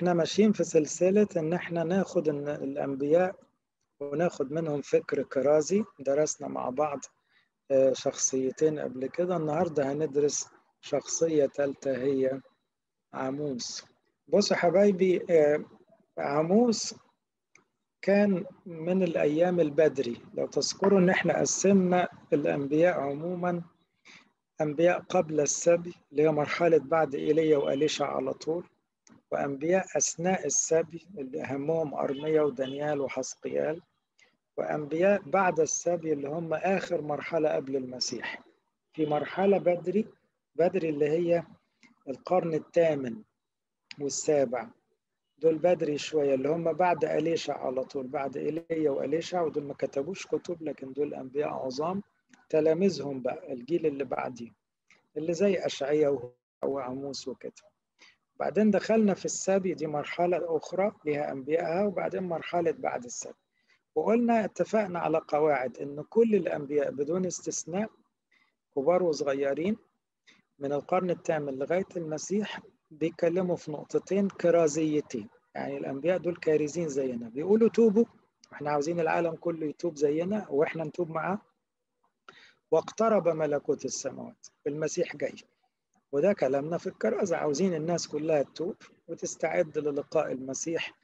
إحنا 0.00 0.12
ماشيين 0.14 0.52
في 0.52 0.64
سلسلة 0.64 1.26
إن 1.36 1.52
إحنا 1.52 1.84
ناخد 1.84 2.28
الأنبياء 2.28 3.34
وناخد 4.00 4.52
منهم 4.52 4.80
فكر 4.82 5.22
كرازي. 5.22 5.84
درسنا 5.98 6.48
مع 6.48 6.70
بعض 6.70 7.00
شخصيتين 7.92 8.78
قبل 8.78 9.06
كده. 9.06 9.36
النهاردة 9.36 9.92
هندرس 9.92 10.48
شخصية 10.80 11.46
ثالثة 11.46 11.96
هي 11.96 12.40
عاموس. 13.12 13.84
بصوا 14.28 14.56
حبايبي 14.56 15.26
عاموس 16.18 16.94
كان 18.02 18.44
من 18.66 19.02
الأيام 19.02 19.60
البدري. 19.60 20.20
لو 20.34 20.46
تذكروا 20.46 20.98
إن 20.98 21.08
إحنا 21.10 21.38
قسمنا 21.40 22.08
الأنبياء 22.32 23.00
عموما 23.00 23.62
أنبياء 24.60 25.00
قبل 25.00 25.40
السبي 25.40 25.94
اللي 26.12 26.22
هي 26.22 26.30
مرحلة 26.30 26.78
بعد 26.78 27.14
إيليا 27.14 27.56
وأليشع 27.58 28.16
على 28.16 28.32
طول. 28.34 28.64
وأنبياء 29.30 29.84
أثناء 29.96 30.46
السبي 30.46 31.06
اللي 31.18 31.42
أهمهم 31.42 31.94
أرميا 31.94 32.42
ودانيال 32.42 33.00
وحسقيال 33.00 33.80
وأنبياء 34.56 35.22
بعد 35.22 35.60
السبي 35.60 36.12
اللي 36.12 36.28
هم 36.28 36.54
آخر 36.54 37.00
مرحلة 37.02 37.48
قبل 37.48 37.76
المسيح. 37.76 38.42
في 38.92 39.06
مرحلة 39.06 39.58
بدري 39.58 40.06
بدري 40.54 40.88
اللي 40.88 41.08
هي 41.08 41.42
القرن 42.08 42.54
الثامن 42.54 43.22
والسابع. 44.00 44.66
دول 45.38 45.58
بدري 45.58 45.98
شوية 45.98 46.34
اللي 46.34 46.48
هم 46.48 46.72
بعد 46.72 47.04
أليشع 47.04 47.58
على 47.66 47.84
طول 47.84 48.06
بعد 48.06 48.36
إيليا 48.36 48.90
وأليشع 48.90 49.42
ودول 49.42 49.64
ما 49.64 49.74
كتبوش 49.74 50.26
كتب 50.26 50.62
لكن 50.62 50.92
دول 50.92 51.14
أنبياء 51.14 51.48
عظام. 51.48 52.02
تلاميذهم 52.48 53.22
بقى 53.22 53.52
الجيل 53.52 53.86
اللي 53.86 54.04
بعديه 54.04 54.50
اللي 55.16 55.32
زي 55.34 55.54
أشعية 55.66 56.30
وعاموس 56.64 57.28
وكده. 57.28 57.52
بعدين 58.40 58.70
دخلنا 58.70 59.14
في 59.14 59.24
السبي 59.24 59.74
دي 59.74 59.86
مرحلة 59.86 60.56
أخرى 60.56 60.92
لها 61.04 61.32
أنبيائها 61.32 61.84
وبعدين 61.84 62.22
مرحلة 62.22 62.70
بعد 62.70 63.04
السبي. 63.04 63.34
وقلنا 63.94 64.44
اتفقنا 64.44 64.98
على 64.98 65.18
قواعد 65.28 65.78
إن 65.78 66.02
كل 66.02 66.34
الأنبياء 66.34 66.90
بدون 66.90 67.26
استثناء 67.26 67.90
كبار 68.76 69.02
وصغيرين 69.02 69.76
من 70.58 70.72
القرن 70.72 71.10
الثامن 71.10 71.54
لغاية 71.58 71.86
المسيح 71.96 72.60
بيتكلموا 72.90 73.56
في 73.56 73.70
نقطتين 73.72 74.28
كرازيتين. 74.28 75.28
يعني 75.54 75.76
الأنبياء 75.76 76.18
دول 76.18 76.36
كارزين 76.36 76.88
زينا. 76.88 77.28
بيقولوا 77.28 77.68
توبوا 77.68 78.04
إحنا 78.52 78.70
عاوزين 78.70 79.00
العالم 79.00 79.34
كله 79.36 79.66
يتوب 79.66 79.96
زينا 79.96 80.46
وإحنا 80.50 80.84
نتوب 80.84 81.10
معاه. 81.10 81.38
واقترب 82.70 83.28
ملكوت 83.28 83.84
السماوات 83.84 84.46
المسيح 84.66 85.16
جاي. 85.16 85.34
وده 86.14 86.32
كلامنا 86.32 86.78
في 86.78 86.86
الكرازة 86.86 87.36
عاوزين 87.36 87.74
الناس 87.74 88.08
كلها 88.08 88.42
تتوب 88.42 88.76
وتستعد 89.08 89.78
للقاء 89.78 90.32
المسيح 90.32 90.94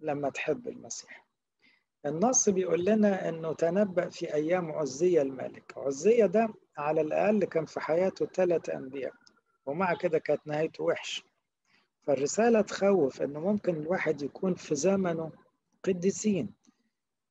لما 0.00 0.30
تحب 0.30 0.68
المسيح. 0.68 1.26
النص 2.06 2.48
بيقول 2.48 2.84
لنا 2.84 3.28
إنه 3.28 3.52
تنبأ 3.52 4.08
في 4.08 4.34
أيام 4.34 4.72
عزية 4.72 5.22
الملك. 5.22 5.72
عزية 5.76 6.26
ده 6.26 6.48
على 6.78 7.00
الأقل 7.00 7.44
كان 7.44 7.64
في 7.66 7.80
حياته 7.80 8.26
ثلاث 8.26 8.70
أنبياء 8.70 9.12
ومع 9.66 9.94
كده 9.94 10.18
كانت 10.18 10.40
نهايته 10.46 10.84
وحش 10.84 11.24
فالرسالة 12.06 12.60
تخوف 12.60 13.22
إنه 13.22 13.40
ممكن 13.40 13.74
الواحد 13.76 14.22
يكون 14.22 14.54
في 14.54 14.74
زمنه 14.74 15.32
قديسين 15.84 16.54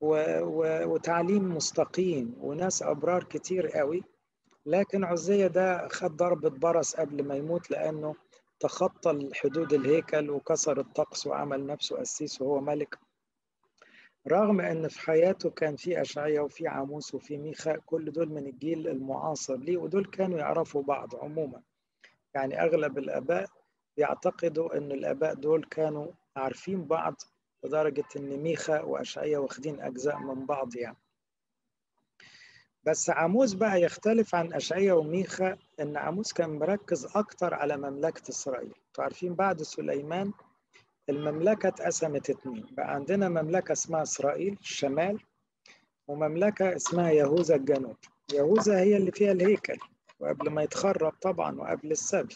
و... 0.01 0.07
و... 0.41 0.85
وتعليم 0.93 1.55
مستقيم 1.55 2.35
وناس 2.41 2.83
أبرار 2.83 3.23
كتير 3.23 3.67
قوي. 3.67 4.03
لكن 4.65 5.03
عزية 5.03 5.47
ده 5.47 5.87
خد 5.87 6.17
ضربة 6.17 6.49
برص 6.49 6.95
قبل 6.95 7.23
ما 7.27 7.35
يموت 7.35 7.71
لأنه 7.71 8.15
تخطى 8.59 9.29
حدود 9.33 9.73
الهيكل 9.73 10.29
وكسر 10.29 10.79
الطقس 10.79 11.27
وعمل 11.27 11.65
نفسه 11.65 11.97
قسيس 11.97 12.41
وهو 12.41 12.59
ملك. 12.59 12.99
رغم 14.27 14.61
إن 14.61 14.87
في 14.87 14.99
حياته 15.01 15.49
كان 15.49 15.75
في 15.75 16.01
اشعيا 16.01 16.41
وفي 16.41 16.67
عاموس 16.67 17.15
وفي 17.15 17.37
ميخا 17.37 17.75
كل 17.85 18.11
دول 18.11 18.29
من 18.29 18.47
الجيل 18.47 18.87
المعاصر 18.87 19.55
ليه 19.57 19.77
ودول 19.77 20.05
كانوا 20.05 20.39
يعرفوا 20.39 20.83
بعض 20.83 21.15
عموما. 21.15 21.61
يعني 22.35 22.61
أغلب 22.61 22.97
الآباء 22.97 23.49
يعتقدوا 23.97 24.77
إن 24.77 24.91
الآباء 24.91 25.33
دول 25.33 25.63
كانوا 25.63 26.11
عارفين 26.35 26.85
بعض 26.85 27.15
لدرجة 27.63 28.03
إن 28.17 28.37
ميخا 28.37 28.81
واشعيا 28.81 29.37
واخدين 29.37 29.81
أجزاء 29.81 30.19
من 30.19 30.45
بعض 30.45 30.75
يعني. 30.75 30.97
بس 32.83 33.09
عاموس 33.09 33.53
بقى 33.53 33.81
يختلف 33.81 34.35
عن 34.35 34.53
اشعيا 34.53 34.93
وميخا 34.93 35.57
إن 35.79 35.97
عاموس 35.97 36.33
كان 36.33 36.49
مركز 36.59 37.05
أكتر 37.15 37.53
على 37.53 37.77
مملكة 37.77 38.29
إسرائيل. 38.29 38.73
أنتوا 38.87 39.03
عارفين 39.03 39.33
بعد 39.35 39.61
سليمان 39.61 40.33
المملكة 41.09 41.67
اتقسمت 41.67 42.29
اتنين. 42.29 42.65
بقى 42.71 42.93
عندنا 42.93 43.29
مملكة 43.29 43.71
اسمها 43.71 44.03
إسرائيل 44.03 44.57
الشمال 44.61 45.19
ومملكة 46.07 46.75
اسمها 46.75 47.11
يهوذا 47.11 47.55
الجنوب. 47.55 47.95
يهوذا 48.33 48.79
هي 48.79 48.97
اللي 48.97 49.11
فيها 49.11 49.31
الهيكل 49.31 49.77
وقبل 50.19 50.49
ما 50.49 50.63
يتخرب 50.63 51.11
طبعا 51.21 51.59
وقبل 51.61 51.91
السبي. 51.91 52.35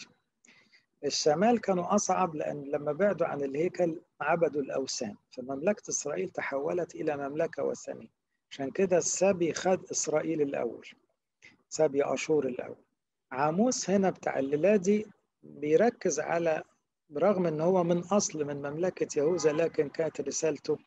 الشمال 1.04 1.60
كانوا 1.60 1.94
أصعب 1.94 2.34
لأن 2.34 2.64
لما 2.64 2.92
بعدوا 2.92 3.26
عن 3.26 3.42
الهيكل 3.42 4.00
عبدوا 4.20 4.62
الأوثان. 4.62 5.14
فمملكة 5.30 5.88
إسرائيل 5.88 6.30
تحولت 6.30 6.94
إلى 6.94 7.16
مملكة 7.28 7.64
وثنية. 7.64 8.13
عشان 8.54 8.70
كده 8.70 8.98
السبي 8.98 9.52
خد 9.52 9.90
إسرائيل 9.90 10.42
الأول 10.42 10.86
سبي 11.68 12.02
أشور 12.04 12.46
الأول. 12.46 12.76
عاموس 13.32 13.90
هنا 13.90 14.10
بتاع 14.10 14.38
الليلة 14.38 14.76
دي 14.76 15.06
بيركز 15.42 16.20
على 16.20 16.62
برغم 17.10 17.46
إن 17.46 17.60
هو 17.60 17.84
من 17.84 17.98
أصل 17.98 18.44
من 18.44 18.56
مملكة 18.56 19.18
يهوذا 19.18 19.52
لكن 19.52 19.88
كانت 19.88 20.20
رسالته 20.20 20.78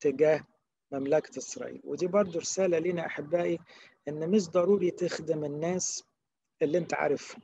تجاه 0.00 0.40
مملكة 0.92 1.38
إسرائيل. 1.38 1.80
ودي 1.84 2.06
برضو 2.06 2.38
رسالة 2.38 2.78
لنا 2.78 3.06
أحبائي 3.06 3.58
إن 4.08 4.30
مش 4.30 4.50
ضروري 4.50 4.90
تخدم 4.90 5.44
الناس 5.44 6.04
اللي 6.62 6.78
أنت 6.78 6.94
عارفهم. 6.94 7.42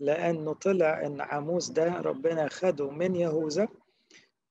لأنه 0.00 0.54
طلع 0.54 1.06
إن 1.06 1.20
عاموس 1.20 1.68
ده 1.70 2.00
ربنا 2.00 2.48
خده 2.48 2.90
من 2.90 3.16
يهوذا 3.16 3.68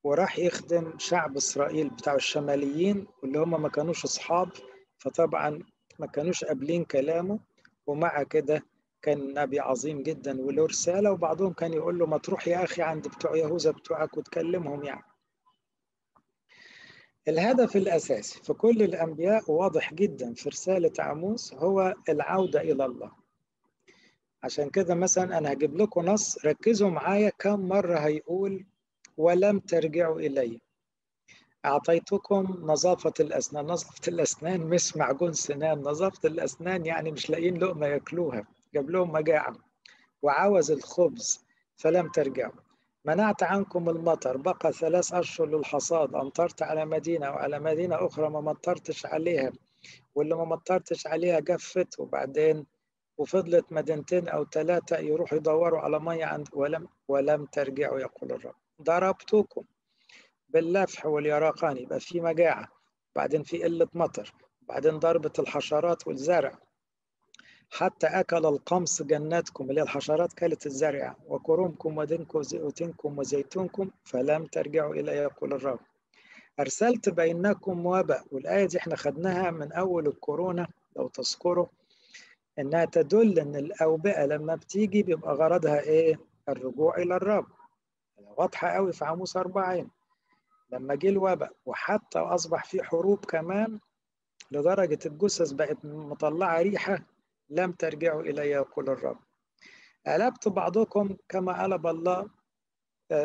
وراح 0.04 0.40
يخدم 0.40 0.94
شعب 0.98 1.38
إسرائيل 1.38 1.90
بتاع 1.90 2.16
الشماليين 2.16 3.08
واللي 3.24 3.40
هم 3.40 3.62
ما 3.62 3.70
كانوش 3.70 4.04
أصحاب 4.06 4.50
فطبعا 4.98 5.64
ما 6.00 6.08
كانوش 6.08 6.44
قابلين 6.44 6.86
كلامه. 6.86 7.40
ومع 7.88 8.24
كده 8.24 8.64
كان 9.02 9.34
نبي 9.34 9.60
عظيم 9.60 10.04
جدا 10.04 10.42
وله 10.42 10.66
رسالة 10.66 11.12
وبعضهم 11.12 11.54
كان 11.54 11.74
يقول 11.74 12.00
له 12.00 12.06
ما 12.06 12.18
تروح 12.18 12.48
يا 12.48 12.64
أخي 12.64 12.82
عند 12.82 13.08
بتوع 13.08 13.36
يهوذا 13.36 13.72
بتوعك 13.72 14.18
وتكلمهم 14.18 14.84
يعني. 14.84 15.04
الهدف 17.28 17.76
الأساسي 17.76 18.44
في 18.44 18.54
كل 18.54 18.84
الأنبياء 18.84 19.52
واضح 19.52 19.94
جدا 19.94 20.34
في 20.34 20.50
رسالة 20.50 20.92
عاموس 21.00 21.54
هو 21.54 21.94
العودة 22.10 22.62
إلى 22.62 22.86
الله. 22.86 23.12
عشان 24.44 24.70
كده 24.70 24.96
مثلا 24.96 25.38
أنا 25.38 25.52
هجيب 25.52 25.78
لكم 25.78 26.06
نص 26.06 26.46
ركزوا 26.46 26.90
معايا 26.90 27.30
كم 27.40 27.60
مرة 27.68 28.00
هيقول 28.00 28.66
ولم 29.20 29.60
ترجعوا 29.60 30.20
إلي. 30.20 30.62
أعطيتكم 31.66 32.58
نظافة 32.62 33.14
الأسنان. 33.20 33.66
نظافة 33.66 34.08
الأسنان 34.08 34.62
مش 34.62 34.98
معجون 34.98 35.34
سنان. 35.34 35.80
نظافة 35.80 36.28
الأسنان 36.30 36.86
يعني 36.86 37.12
مش 37.12 37.30
لاقيين 37.30 37.58
لقمة 37.58 37.88
ياكلوها. 37.88 38.48
جاب 38.74 38.90
لهم 38.90 39.12
مجاعة. 39.12 39.56
وعوز 40.22 40.72
الخبز 40.72 41.46
فلم 41.76 42.08
ترجعوا. 42.10 42.54
منعت 43.06 43.44
عنكم 43.44 43.90
المطر. 43.90 44.38
بقى 44.38 44.74
ثلاث 44.74 45.14
أشهر 45.14 45.48
للحصاد. 45.48 46.16
أمطرت 46.16 46.62
على 46.62 46.86
مدينة 46.86 47.30
وعلى 47.30 47.60
مدينة 47.60 48.06
أخرى 48.06 48.30
ما 48.30 48.42
مطرتش 48.42 49.06
عليها. 49.06 49.52
واللي 50.16 50.36
ما 50.36 50.46
مطرتش 50.46 51.08
عليها 51.08 51.40
جفت. 51.40 52.00
وبعدين 52.00 52.66
وفضلت 53.18 53.74
مدينتين 53.74 54.28
أو 54.28 54.46
ثلاثة 54.46 54.98
يروحوا 54.98 55.38
يدوروا 55.38 55.80
على 55.80 56.00
مية 56.00 56.26
عند 56.26 56.48
ولم 56.54 56.88
ولم 57.08 57.46
ترجعوا 57.46 58.00
يقول 58.00 58.32
الرب. 58.32 58.56
ضربتكم 58.82 59.64
باللفح 60.50 61.06
واليرقان 61.06 61.78
يبقى 61.78 62.00
في 62.00 62.22
مجاعة 62.22 62.68
بعدين 63.16 63.44
في 63.44 63.64
قلة 63.64 63.88
مطر 63.94 64.34
بعدين 64.62 65.00
ضربة 65.00 65.32
الحشرات 65.40 66.08
والزرع. 66.08 66.52
حتى 67.72 68.08
أكل 68.08 68.46
القمص 68.46 69.02
جناتكم 69.02 69.70
اللي 69.70 69.82
الحشرات 69.82 70.34
كلت 70.34 70.66
الزرع 70.66 71.16
وكرمكم 71.28 71.98
ودنكم 71.98 72.40
وزيتونكم 72.40 73.18
وزيتونكم 73.20 73.90
فلم 74.04 74.46
ترجعوا 74.46 74.96
إلى 74.96 75.12
يقول 75.12 75.54
الرب 75.54 75.80
أرسلت 76.60 77.10
بينكم 77.10 77.86
وباء 77.86 78.24
والآية 78.32 78.66
دي 78.66 78.78
إحنا 78.78 78.96
خدناها 78.96 79.52
من 79.52 79.72
أول 79.72 80.08
الكورونا 80.08 80.68
لو 80.96 81.08
تذكروا 81.08 81.66
إنها 82.60 82.86
تدل 82.86 83.40
إن 83.40 83.56
الأوبئة 83.56 84.26
لما 84.26 84.56
بتيجي 84.56 85.04
بيبقى 85.04 85.34
غرضها 85.34 85.80
إيه؟ 85.82 86.20
الرجوع 86.50 86.98
إلى 86.98 87.16
الرب. 87.16 87.46
واضحة 88.40 88.68
قوي 88.70 88.94
في 88.94 89.06
عاموس 89.06 89.38
أربعين 89.38 89.90
لما 90.72 90.96
جه 90.96 91.10
الوباء 91.10 91.52
وحتى 91.66 92.20
أصبح 92.20 92.66
في 92.66 92.84
حروب 92.84 93.26
كمان 93.26 93.80
لدرجة 94.52 95.00
الجثث 95.06 95.52
بقت 95.52 95.86
مطلعة 95.86 96.62
ريحة 96.62 97.00
لم 97.50 97.72
ترجعوا 97.72 98.22
إلي 98.22 98.50
يقول 98.50 98.90
الرب. 98.90 99.18
ألبت 100.08 100.48
بعضكم 100.48 101.16
كما 101.30 101.66
ألب 101.66 101.88
الله 101.88 102.30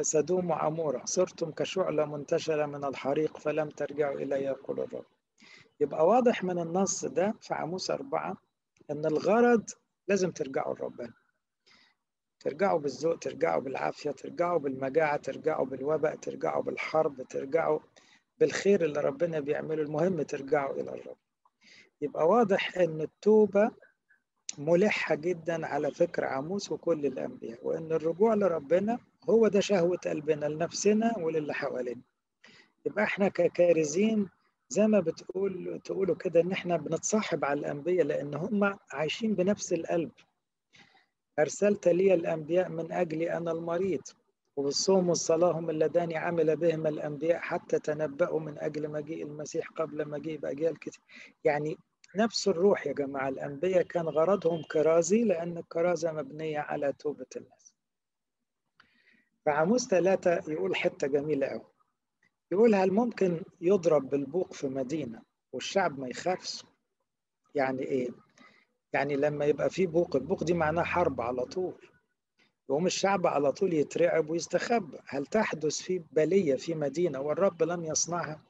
سدوم 0.01 0.51
وعمورة. 0.51 1.03
صرتم 1.05 1.51
كشعلة 1.51 2.05
منتشرة 2.05 2.67
من 2.67 2.85
الحريق 2.85 3.39
فلم 3.39 3.69
ترجعوا 3.69 4.15
إلي 4.19 4.43
يقول 4.45 4.81
الرب. 4.81 5.05
يبقى 5.81 6.07
واضح 6.07 6.45
من 6.45 6.59
النص 6.59 7.05
ده 7.05 7.35
في 7.41 7.55
عاموس 7.55 7.91
أربعة 7.91 8.37
إن 8.91 9.07
الغرض 9.07 9.65
لازم 10.09 10.31
ترجعوا 10.31 10.75
لربنا. 10.75 11.13
ترجعوا 12.45 12.79
بالذوق 12.79 13.19
ترجعوا 13.19 13.61
بالعافية 13.61 14.11
ترجعوا 14.11 14.59
بالمجاعة 14.59 15.17
ترجعوا 15.17 15.67
بالوباء 15.67 16.17
ترجعوا 16.17 16.63
بالحرب 16.63 17.23
ترجعوا 17.23 17.79
بالخير 18.41 18.85
اللي 18.85 19.01
ربنا 19.01 19.41
بيعمله. 19.41 19.83
المهم 19.83 20.23
ترجعوا 20.23 20.75
إلى 20.75 20.91
الرب. 20.91 21.17
يبقى 22.01 22.29
واضح 22.29 22.79
إن 22.79 23.01
التوبة 23.01 23.71
ملحة 24.59 25.15
جدا 25.15 25.67
على 25.67 25.91
فكر 25.91 26.25
عاموس 26.25 26.73
وكل 26.73 27.07
الأنبياء 27.07 27.59
وإن 27.63 27.93
الرجوع 27.93 28.35
لربنا 28.35 28.99
هو 29.31 29.49
ده 29.49 29.61
شهوة 29.61 29.97
قلبنا 29.97 30.47
لنفسنا 30.47 31.19
وللي 31.19 31.55
حوالينا. 31.55 32.01
يبقى 32.87 33.05
إحنا 33.05 33.29
ككارزين 33.29 34.29
زي 34.69 34.87
ما 34.87 35.01
بتقول 35.01 35.81
تقولوا 35.85 36.17
كده 36.17 36.41
إن 36.41 36.53
إحنا 36.53 36.77
بنتصاحب 36.77 37.45
على 37.45 37.61
الأنبياء 37.61 38.05
لأن 38.07 38.35
هم 38.35 38.79
عايشين 38.91 39.35
بنفس 39.35 39.73
القلب. 39.73 40.11
أرسلت 41.39 41.89
لي 41.89 42.15
الأنبياء 42.15 42.69
من 42.69 42.93
اجلي 42.93 43.37
أنا 43.37 43.53
المريض 43.53 44.03
وبالصوم 44.57 45.09
والصلاه 45.09 45.53
هم 45.53 45.71
اللذان 45.71 46.17
عمل 46.17 46.57
بهما 46.57 46.89
الأنبياء 46.89 47.39
حتى 47.41 47.79
تنبأوا 47.79 48.41
من 48.41 48.59
أجل 48.59 48.91
مجيء 48.91 49.23
المسيح 49.27 49.69
قبل 49.71 50.09
مجيء 50.09 50.39
باجيال 50.39 50.79
كتير 50.79 51.03
يعني 51.45 51.77
نفس 52.17 52.49
الروح 52.49 52.87
يا 52.87 52.93
جماعة 52.93 53.29
الأنبياء 53.29 53.83
كان 53.83 54.09
غرضهم 54.09 54.63
كرازي 54.63 55.25
لأن 55.25 55.59
الكرازة 55.59 56.13
مبنية 56.13 56.59
على 56.59 56.93
توبة 56.93 57.27
الناس. 57.37 57.75
فعاموس 59.47 59.89
ثلاثة 59.89 60.53
يقول 60.53 60.77
حتة 60.77 61.07
جميلة 61.07 61.47
أوي. 61.47 61.67
يقول 62.53 62.75
هل 62.75 62.93
ممكن 62.93 63.43
يضرب 63.61 64.11
بالبوق 64.11 64.53
في 64.53 64.69
مدينة 64.69 65.23
والشعب 65.53 65.99
ما 65.99 66.09
يخافش؟ 66.09 66.65
يعني 67.55 67.83
إيه؟ 67.83 68.09
يعني 68.95 69.17
لما 69.17 69.45
يبقى 69.45 69.71
في 69.71 69.87
بوق 69.87 70.17
البوق 70.17 70.45
دي 70.45 70.55
معناه 70.55 70.83
حرب 70.83 71.21
على 71.21 71.45
طول. 71.45 71.75
يقوم 72.69 72.87
الشعب 72.87 73.27
على 73.27 73.53
طول 73.53 73.73
يترعب 73.73 74.31
ويستخبى. 74.31 74.99
هل 75.07 75.27
تحدث 75.27 75.81
في 75.83 76.03
بلية 76.13 76.55
في 76.57 76.75
مدينة 76.75 77.21
والرب 77.21 77.63
لم 77.63 77.85
يصنعها؟ 77.85 78.43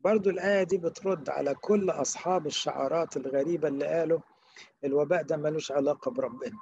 برضو 0.00 0.30
الآية 0.30 0.62
دي 0.62 0.78
بترد 0.78 1.28
على 1.30 1.54
كل 1.54 1.90
أصحاب 1.90 2.46
الشعارات 2.46 3.16
الغريبة 3.16 3.68
اللي 3.68 3.86
قالوا 3.86 4.20
الوباء 4.84 5.22
ده 5.22 5.36
ملوش 5.36 5.72
علاقة 5.72 6.10
بربنا. 6.10 6.58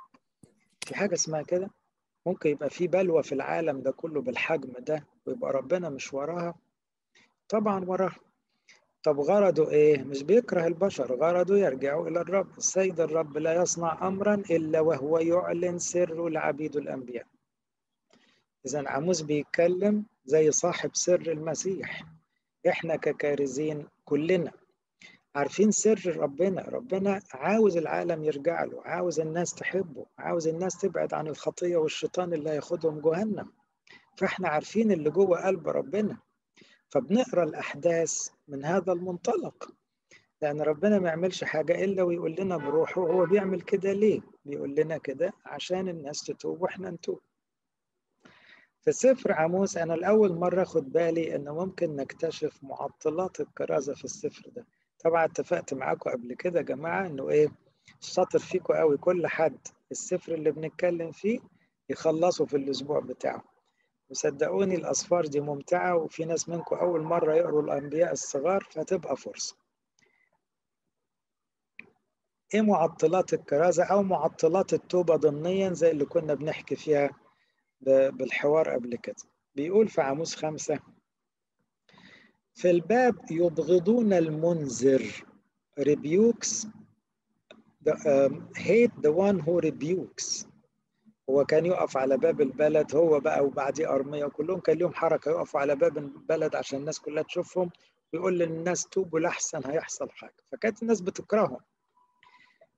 في 0.86 0.94
حاجة 0.96 1.14
اسمها 1.14 1.42
كده؟ 1.42 1.70
ممكن 2.26 2.50
يبقى 2.50 2.70
في 2.70 2.86
بلوى 2.86 3.22
في 3.22 3.32
العالم 3.34 3.80
ده 3.80 3.90
كله 3.92 4.20
بالحجم 4.22 4.72
ده 4.78 5.06
ويبقى 5.26 5.52
ربنا 5.52 5.88
مش 5.90 6.14
وراها. 6.14 6.54
طبعا 7.48 7.84
وراها. 7.84 8.16
طب 9.06 9.20
غرضه 9.20 9.70
إيه؟ 9.70 10.03
مش 10.03 10.23
بيكره 10.23 10.67
البشر 10.67 11.14
غرضه 11.14 11.58
يرجعوا 11.58 12.08
إلى 12.08 12.20
الرب. 12.20 12.58
السيد 12.58 13.00
الرب 13.00 13.38
لا 13.38 13.62
يصنع 13.62 14.08
امرا 14.08 14.35
إلا 14.35 14.81
وهو 14.81 15.19
يعلن 15.19 15.79
سره 15.79 16.29
لعبيد 16.29 16.76
الأنبياء. 16.76 17.26
اذا 18.67 18.88
عاموس 18.88 19.20
بيتكلم 19.23 20.05
زي 20.25 20.50
صاحب 20.50 20.91
سر 20.94 21.20
المسيح. 21.20 22.05
إحنا 22.69 22.97
ككارزين 22.97 23.87
كلنا 24.05 24.53
عارفين 25.35 25.70
سر 25.70 26.17
ربنا. 26.17 26.62
ربنا 26.62 27.20
عاوز 27.35 27.76
العالم 27.76 28.25
يرجع 28.25 28.64
له 28.64 28.82
عاوز 28.85 29.20
الناس 29.20 29.55
تحبه 29.55 30.06
عاوز 30.19 30.49
الناس 30.49 30.79
تبعد 30.79 31.14
عن 31.14 31.26
الخطية 31.29 31.76
والشيطان 31.76 32.32
اللي 32.32 32.50
هياخدهم 32.50 33.00
جهنم. 33.00 33.53
فإحنا 34.17 34.49
عارفين 34.49 34.93
اللي 34.93 35.11
جوه 35.11 35.47
قلب 35.47 35.69
ربنا. 35.69 36.25
فبنقرأ 36.90 37.44
الأحداث 37.44 38.28
من 38.48 38.64
هذا 38.64 38.92
المنطلق. 38.92 39.72
لأن 40.42 40.60
ربنا 40.60 40.98
ما 40.98 41.08
يعملش 41.08 41.44
حاجة 41.44 41.84
إلا 41.84 42.02
ويقول 42.02 42.36
لنا 42.38 42.56
بروحه 42.56 43.00
هو 43.00 43.26
بيعمل 43.26 43.60
كده 43.60 43.92
ليه؟ 43.92 44.20
بيقول 44.44 44.74
لنا 44.74 44.98
كده 44.98 45.32
عشان 45.44 45.88
الناس 45.88 46.24
تتوب 46.24 46.62
وإحنا 46.62 46.90
نتوب. 46.90 47.20
في 48.82 48.92
سفر 48.92 49.32
عاموس 49.32 49.76
أنا 49.76 49.94
الأول 49.94 50.32
مرة 50.34 50.62
أخد 50.62 50.92
بالي 50.92 51.36
إنه 51.36 51.54
ممكن 51.54 51.96
نكتشف 51.96 52.58
معطلات 52.64 53.40
الكرازة 53.40 53.94
في 53.94 54.04
السفر 54.04 54.48
ده. 54.56 54.66
طبعا 55.04 55.24
اتفقت 55.24 55.74
معاكم 55.74 56.10
قبل 56.10 56.34
كده 56.34 56.58
يا 56.60 56.64
جماعة 56.64 57.06
إنه 57.06 57.30
إيه 57.30 57.48
شاطر 58.00 58.38
فيكم 58.38 58.74
قوي. 58.74 58.96
كل 58.96 59.26
حد 59.26 59.58
السفر 59.90 60.34
اللي 60.34 60.50
بنتكلم 60.50 61.12
فيه 61.12 61.40
يخلصه 61.90 62.46
في 62.46 62.56
الأسبوع 62.56 63.00
بتاعه. 63.00 63.56
وصدقوني 64.11 64.75
الأسفار 64.75 65.26
دي 65.26 65.41
ممتعة 65.41 65.97
وفي 65.97 66.25
ناس 66.25 66.49
منكم 66.49 66.76
أول 66.76 67.03
مرة 67.03 67.35
يقروا 67.35 67.62
الأنبياء 67.62 68.12
الصغار 68.12 68.64
فهتبقى 68.70 69.17
فرصة. 69.17 69.56
إيه 72.55 72.61
معطلات 72.61 73.35
الكرازة 73.35 73.85
أو 73.85 74.03
معطلات 74.03 74.73
التوبة 74.75 75.17
ضمنيا 75.17 75.73
زي 75.73 75.91
اللي 75.91 76.05
كنا 76.05 76.35
بنحكي 76.35 76.76
فيها 76.76 77.11
بالحوار 77.81 78.70
قبل 78.70 78.97
كده؟ 78.97 79.17
بيقول 79.55 79.88
في 79.88 80.00
عاموس 80.00 80.37
خمسة 80.37 80.79
في 82.55 82.70
الباب 82.70 83.31
يبغضون 83.31 84.12
المنذر. 84.12 85.25
Rebukes 85.81 86.67
the, 87.85 87.93
um, 88.14 88.49
hate 88.56 88.94
the 89.03 89.12
one 89.12 89.38
who 89.38 89.61
rebukes. 89.61 90.47
هو 91.31 91.44
كان 91.44 91.67
يقف 91.67 91.96
على 91.96 92.17
باب 92.17 92.40
البلد 92.40 92.96
هو 92.96 93.20
بقى 93.20 93.44
وبعديه 93.44 93.88
أرمية 93.94 94.25
وكلهم 94.25 94.61
كان 94.61 94.78
لهم 94.78 94.94
حركة 94.94 95.31
يقفوا 95.31 95.61
على 95.61 95.76
باب 95.76 95.99
البلد 95.99 96.56
عشان 96.56 96.78
الناس 96.78 97.00
كلها 97.00 97.23
تشوفهم 97.23 97.70
ويقول 98.12 98.38
للناس 98.38 98.87
توبوا 98.87 99.20
لحسن 99.20 99.61
هيحصل 99.67 100.11
حاجة. 100.11 100.34
فكانت 100.52 100.82
الناس 100.82 101.00
بتكرههم. 101.00 101.61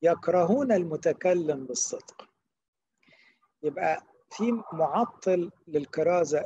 يكرهون 0.03 0.73
المتكلم 0.73 1.67
بالصدق. 1.67 2.29
يبقى 3.63 4.03
في 4.31 4.63
معطل 4.73 5.51
للكرازة 5.69 6.45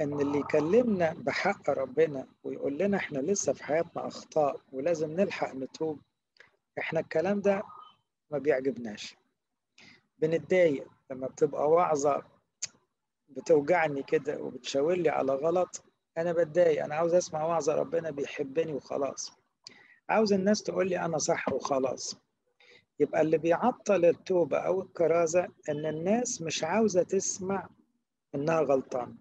إن 0.00 0.20
اللي 0.20 0.38
يكلمنا 0.38 1.14
بحق 1.18 1.70
ربنا 1.70 2.26
ويقول 2.44 2.78
لنا 2.78 2.96
إحنا 2.96 3.18
لسه 3.18 3.52
في 3.52 3.64
حياتنا 3.64 4.06
أخطاء 4.06 4.60
ولازم 4.72 5.10
نلحق 5.12 5.54
نتوب 5.54 6.00
إحنا 6.78 7.00
الكلام 7.00 7.40
ده 7.40 7.62
ما 8.30 8.38
بيعجبناش. 8.38 9.16
بنتضايق. 10.18 10.88
لما 11.10 11.26
بتبقى 11.26 11.70
وعظة 11.70 12.22
بتوجعني 13.28 14.02
كده 14.02 14.42
وبتشاور 14.42 14.94
لي 14.94 15.08
على 15.08 15.32
غلط 15.34 15.84
أنا 16.18 16.32
بتضايق. 16.32 16.84
أنا 16.84 16.94
عاوز 16.94 17.14
أسمع 17.14 17.44
وعظة 17.44 17.74
ربنا 17.74 18.10
بيحبني 18.10 18.72
وخلاص. 18.72 19.32
عاوز 20.08 20.32
الناس 20.32 20.62
تقول 20.62 20.88
لي 20.88 21.04
أنا 21.04 21.18
صح 21.18 21.52
وخلاص. 21.52 22.16
يبقى 23.00 23.20
اللي 23.20 23.38
بيعطل 23.38 24.04
التوبة 24.04 24.58
أو 24.58 24.82
الكرازة 24.82 25.48
إن 25.68 25.86
الناس 25.86 26.42
مش 26.42 26.64
عاوزة 26.64 27.02
تسمع 27.02 27.68
إنها 28.34 28.60
غلطانة. 28.60 29.14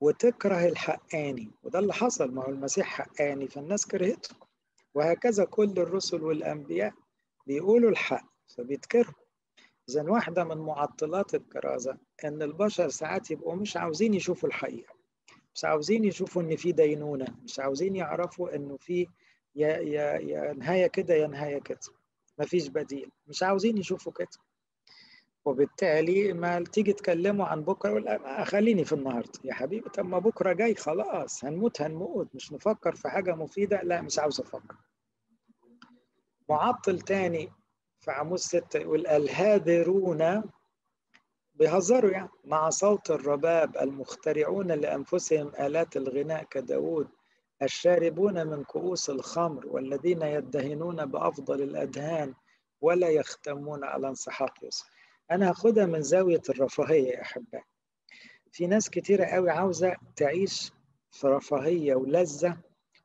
وتكره 0.00 0.68
الحقاني. 0.68 1.50
وده 1.62 1.78
اللي 1.78 1.92
حصل. 1.92 2.30
ما 2.34 2.44
هو 2.44 2.48
المسيح 2.48 2.86
حقاني 2.86 3.48
فالناس 3.48 3.86
كرهته. 3.86 4.34
وهكذا 4.94 5.44
كل 5.44 5.70
الرسل 5.78 6.22
والأنبياء 6.22 6.94
بيقولوا 7.46 7.90
الحق 7.90 8.26
فبيتكرهوا. 8.56 9.23
إذا 9.88 10.02
واحدة 10.10 10.44
من 10.44 10.56
معطلات 10.58 11.34
الكرازة 11.34 11.98
إن 12.24 12.42
البشر 12.42 12.88
ساعات 12.88 13.30
يبقوا 13.30 13.54
مش 13.54 13.76
عاوزين 13.76 14.14
يشوفوا 14.14 14.48
الحقيقة 14.48 14.94
مش 15.54 15.64
عاوزين 15.64 16.04
يشوفوا 16.04 16.42
إن 16.42 16.56
في 16.56 16.72
دينونة 16.72 17.26
مش 17.44 17.60
عاوزين 17.60 17.96
يعرفوا 17.96 18.54
إنه 18.56 18.76
في 18.76 19.06
يا 19.56 19.68
يا 19.78 20.12
يا 20.18 20.52
نهاية 20.52 20.86
كده 20.86 21.14
يا 21.14 21.26
نهاية 21.26 21.58
كده 21.58 21.78
مفيش 22.38 22.68
بديل 22.68 23.10
مش 23.26 23.42
عاوزين 23.42 23.78
يشوفوا 23.78 24.12
كده. 24.12 24.28
وبالتالي 25.44 26.32
ما 26.32 26.64
تيجي 26.64 26.92
تكلموا 26.92 27.46
عن 27.46 27.62
بكرة 27.62 27.92
ولا 27.92 28.44
خليني 28.44 28.84
في 28.84 28.92
النهارده. 28.92 29.38
يا 29.44 29.54
حبيبي 29.54 29.88
طب 29.90 30.06
ما 30.06 30.18
بكرة 30.18 30.52
جاي 30.52 30.74
خلاص 30.74 31.44
هنموت 31.44 31.82
هنموت 31.82 32.34
مش 32.34 32.52
نفكر 32.52 32.94
في 32.94 33.08
حاجة 33.08 33.34
مفيدة 33.34 33.82
لا 33.82 34.02
مش 34.02 34.18
عاوز 34.18 34.40
أفكر. 34.40 34.76
معطل 36.48 37.00
تاني 37.00 37.52
في 38.04 38.10
عمود 38.10 38.38
ستة 38.38 38.78
يقول 38.78 39.06
الهادرون 39.06 40.42
بيهزروا 41.54 42.10
يعني 42.10 42.28
مع 42.44 42.70
صوت 42.70 43.10
الرباب 43.10 43.76
المخترعون 43.76 44.72
لأنفسهم 44.72 45.52
آلات 45.60 45.96
الغناء 45.96 46.44
كداود 46.44 47.08
الشاربون 47.62 48.46
من 48.46 48.64
كؤوس 48.64 49.10
الخمر 49.10 49.66
والذين 49.66 50.22
يدهنون 50.22 51.06
بأفضل 51.06 51.62
الأدهان 51.62 52.34
ولا 52.80 53.08
يختمون 53.08 53.84
على 53.84 54.08
انسحاق 54.08 54.64
يوسف. 54.64 54.86
أنا 55.30 55.50
هاخدها 55.50 55.86
من 55.86 56.02
زاوية 56.02 56.42
الرفاهية 56.48 57.08
يا 57.12 57.22
أحبائي 57.22 57.64
في 58.52 58.66
ناس 58.66 58.90
كتيرة 58.90 59.24
قوي 59.24 59.50
عاوزة 59.50 59.96
تعيش 60.16 60.72
في 61.10 61.26
رفاهية 61.26 61.94
ولذة 61.94 62.58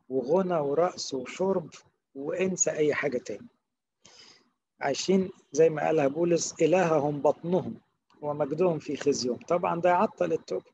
وغنى 0.09 0.57
ورقص 0.57 1.13
وشرب 1.13 1.69
وانسى 2.15 2.71
أي 2.71 2.93
حاجة 2.93 3.17
تاني. 3.17 3.47
عايشين 4.81 5.29
زي 5.51 5.69
ما 5.69 5.85
قالها 5.85 6.07
بولس 6.07 6.55
إلههم 6.61 7.21
بطنهم 7.21 7.81
ومجدهم 8.21 8.79
في 8.79 8.97
خزيهم. 8.97 9.35
طبعا 9.47 9.81
ده 9.81 9.89
يعطل 9.89 10.33
التوبة. 10.33 10.71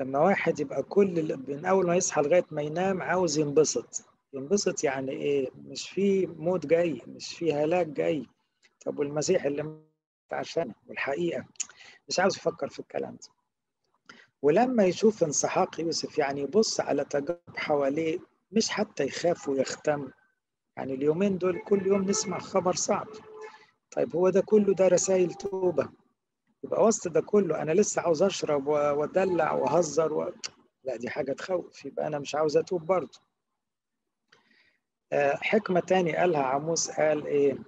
لما 0.00 0.18
واحد 0.18 0.60
يبقى 0.60 0.82
كل 0.82 1.36
من 1.48 1.64
أول 1.64 1.86
ما 1.86 1.96
يصحى 1.96 2.22
لغاية 2.22 2.44
ما 2.50 2.62
ينام 2.62 3.02
عاوز 3.02 3.38
ينبسط. 3.38 4.04
ينبسط 4.32 4.84
يعني 4.84 5.12
إيه؟ 5.12 5.50
مش 5.64 5.90
في 5.90 6.26
موت 6.26 6.66
جاي 6.66 7.02
مش 7.06 7.36
في 7.36 7.52
هلاك 7.52 7.86
جاي. 7.86 8.26
طب 8.86 8.98
والمسيح 8.98 9.44
اللي 9.44 9.62
مات 9.62 9.82
عشانه 10.32 10.74
والحقيقة؟ 10.86 11.44
مش 12.08 12.20
عاوز 12.20 12.36
يفكر 12.36 12.68
في 12.68 12.78
الكلام 12.80 13.12
ده. 13.12 13.28
ولما 14.42 14.84
يشوف 14.84 15.24
انسحاق 15.24 15.80
يوسف 15.80 16.18
يعني 16.18 16.40
يبص 16.40 16.80
على 16.80 17.04
تجارب 17.04 17.40
حواليه 17.56 18.18
مش 18.52 18.70
حتى 18.70 19.04
يخاف 19.04 19.48
ويختم 19.48 20.10
يعني 20.76 20.94
اليومين 20.94 21.38
دول 21.38 21.58
كل 21.58 21.86
يوم 21.86 22.02
نسمع 22.02 22.38
خبر 22.38 22.74
صعب. 22.74 23.06
طيب 23.90 24.16
هو 24.16 24.28
ده 24.30 24.40
كله 24.40 24.74
ده 24.74 24.88
رسائل 24.88 25.34
توبة. 25.34 25.88
يبقى 26.64 26.84
وسط 26.84 27.08
ده 27.08 27.20
كله 27.20 27.62
أنا 27.62 27.72
لسه 27.72 28.02
عاوز 28.02 28.22
أشرب 28.22 28.66
وأدلع 28.66 29.52
وأهزر 29.52 30.12
و... 30.12 30.32
لا 30.84 30.96
دي 30.96 31.10
حاجة 31.10 31.32
تخوف. 31.32 31.84
يبقى 31.84 32.06
أنا 32.06 32.18
مش 32.18 32.34
عاوز 32.34 32.56
أتوب 32.56 32.86
برضه. 32.86 33.18
آه 35.12 35.34
حكمة 35.36 35.80
تاني 35.80 36.16
قالها 36.16 36.42
عموس 36.42 36.90
قال 36.90 37.26
إيه؟ 37.26 37.58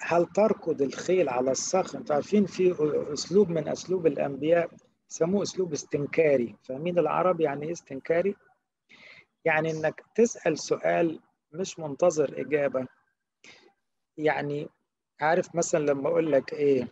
هل 0.00 0.26
تركض 0.26 0.82
الخيل 0.82 1.28
على 1.28 1.50
الصخر 1.50 1.98
أنتوا 1.98 2.14
عارفين 2.14 2.46
في 2.46 2.74
أسلوب 3.12 3.48
من 3.50 3.68
أسلوب 3.68 4.06
الأنبياء 4.06 4.70
يسموه 5.10 5.42
أسلوب 5.42 5.72
استنكاري. 5.72 6.56
فاهمين 6.62 6.98
العرب 6.98 7.40
يعني 7.40 7.66
إيه 7.66 7.72
استنكاري؟ 7.72 8.36
يعني 9.44 9.70
إنك 9.70 10.04
تسأل 10.14 10.58
سؤال 10.58 11.20
مش 11.52 11.78
منتظر 11.78 12.40
إجابة. 12.40 12.86
يعني 14.16 14.68
عارف 15.20 15.54
مثلا 15.54 15.84
لما 15.86 16.08
أقول 16.08 16.32
لك 16.32 16.52
إيه 16.52 16.88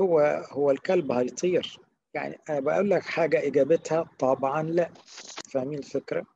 هو 0.00 0.20
هو 0.50 0.70
الكلب 0.70 1.12
هيطير. 1.12 1.78
يعني 2.14 2.40
أنا 2.50 2.60
بقول 2.60 2.90
لك 2.90 3.02
حاجة 3.02 3.46
إجابتها 3.46 4.10
طبعا 4.18 4.62
لا. 4.62 4.90
فاهمين 5.50 5.78
الفكرة؟ 5.78 6.26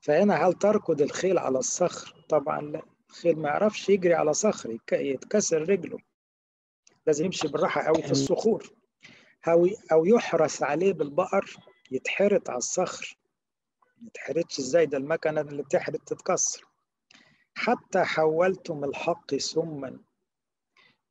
فهنا 0.00 0.34
هل 0.34 0.52
تركض 0.52 1.02
الخيل 1.02 1.38
على 1.38 1.58
الصخر؟ 1.58 2.24
طبعا 2.28 2.60
لا. 2.60 2.82
الخيل 3.10 3.38
ما 3.38 3.48
يعرفش 3.48 3.88
يجري 3.88 4.14
على 4.14 4.32
صخر 4.32 4.78
يتكسر 4.92 5.68
رجله. 5.68 5.98
لازم 7.06 7.24
يمشي 7.24 7.48
بالراحة 7.48 7.82
قوي 7.82 8.02
في 8.02 8.10
الصخور. 8.10 8.72
أو 9.48 9.68
أو 9.92 10.04
يحرس 10.04 10.62
عليه 10.62 10.92
بالبقر 10.92 11.56
يتحرط 11.90 12.50
على 12.50 12.58
الصخر. 12.58 13.18
ما 14.00 14.06
يتحرتش 14.06 14.58
إزاي 14.58 14.86
ده 14.86 14.98
المكنة 14.98 15.40
اللي 15.40 15.62
بتحرت 15.62 16.08
تتكسر. 16.08 16.66
حتى 17.54 18.04
حولتم 18.04 18.84
الحق 18.84 19.34
سما 19.34 19.98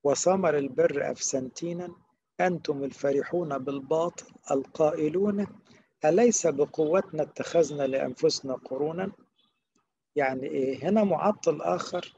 وثمر 0.03 0.57
البر 0.57 1.11
أفسنتينا 1.11 1.95
أنتم 2.39 2.83
الفرحون 2.83 3.57
بالباطل 3.57 4.33
القائلون 4.51 5.47
أليس 6.05 6.47
بقوتنا 6.47 7.23
اتخذنا 7.23 7.87
لأنفسنا 7.87 8.53
قرونا؟ 8.53 9.11
يعني 10.15 10.47
إيه؟ 10.47 10.89
هنا 10.89 11.03
معطل 11.03 11.61
آخر 11.61 12.13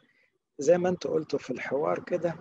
زي 0.60 0.78
ما 0.78 0.90
أنتوا 0.90 1.12
قلتوا 1.12 1.40
في 1.40 1.50
الحوار 1.50 2.04
كده 2.04 2.36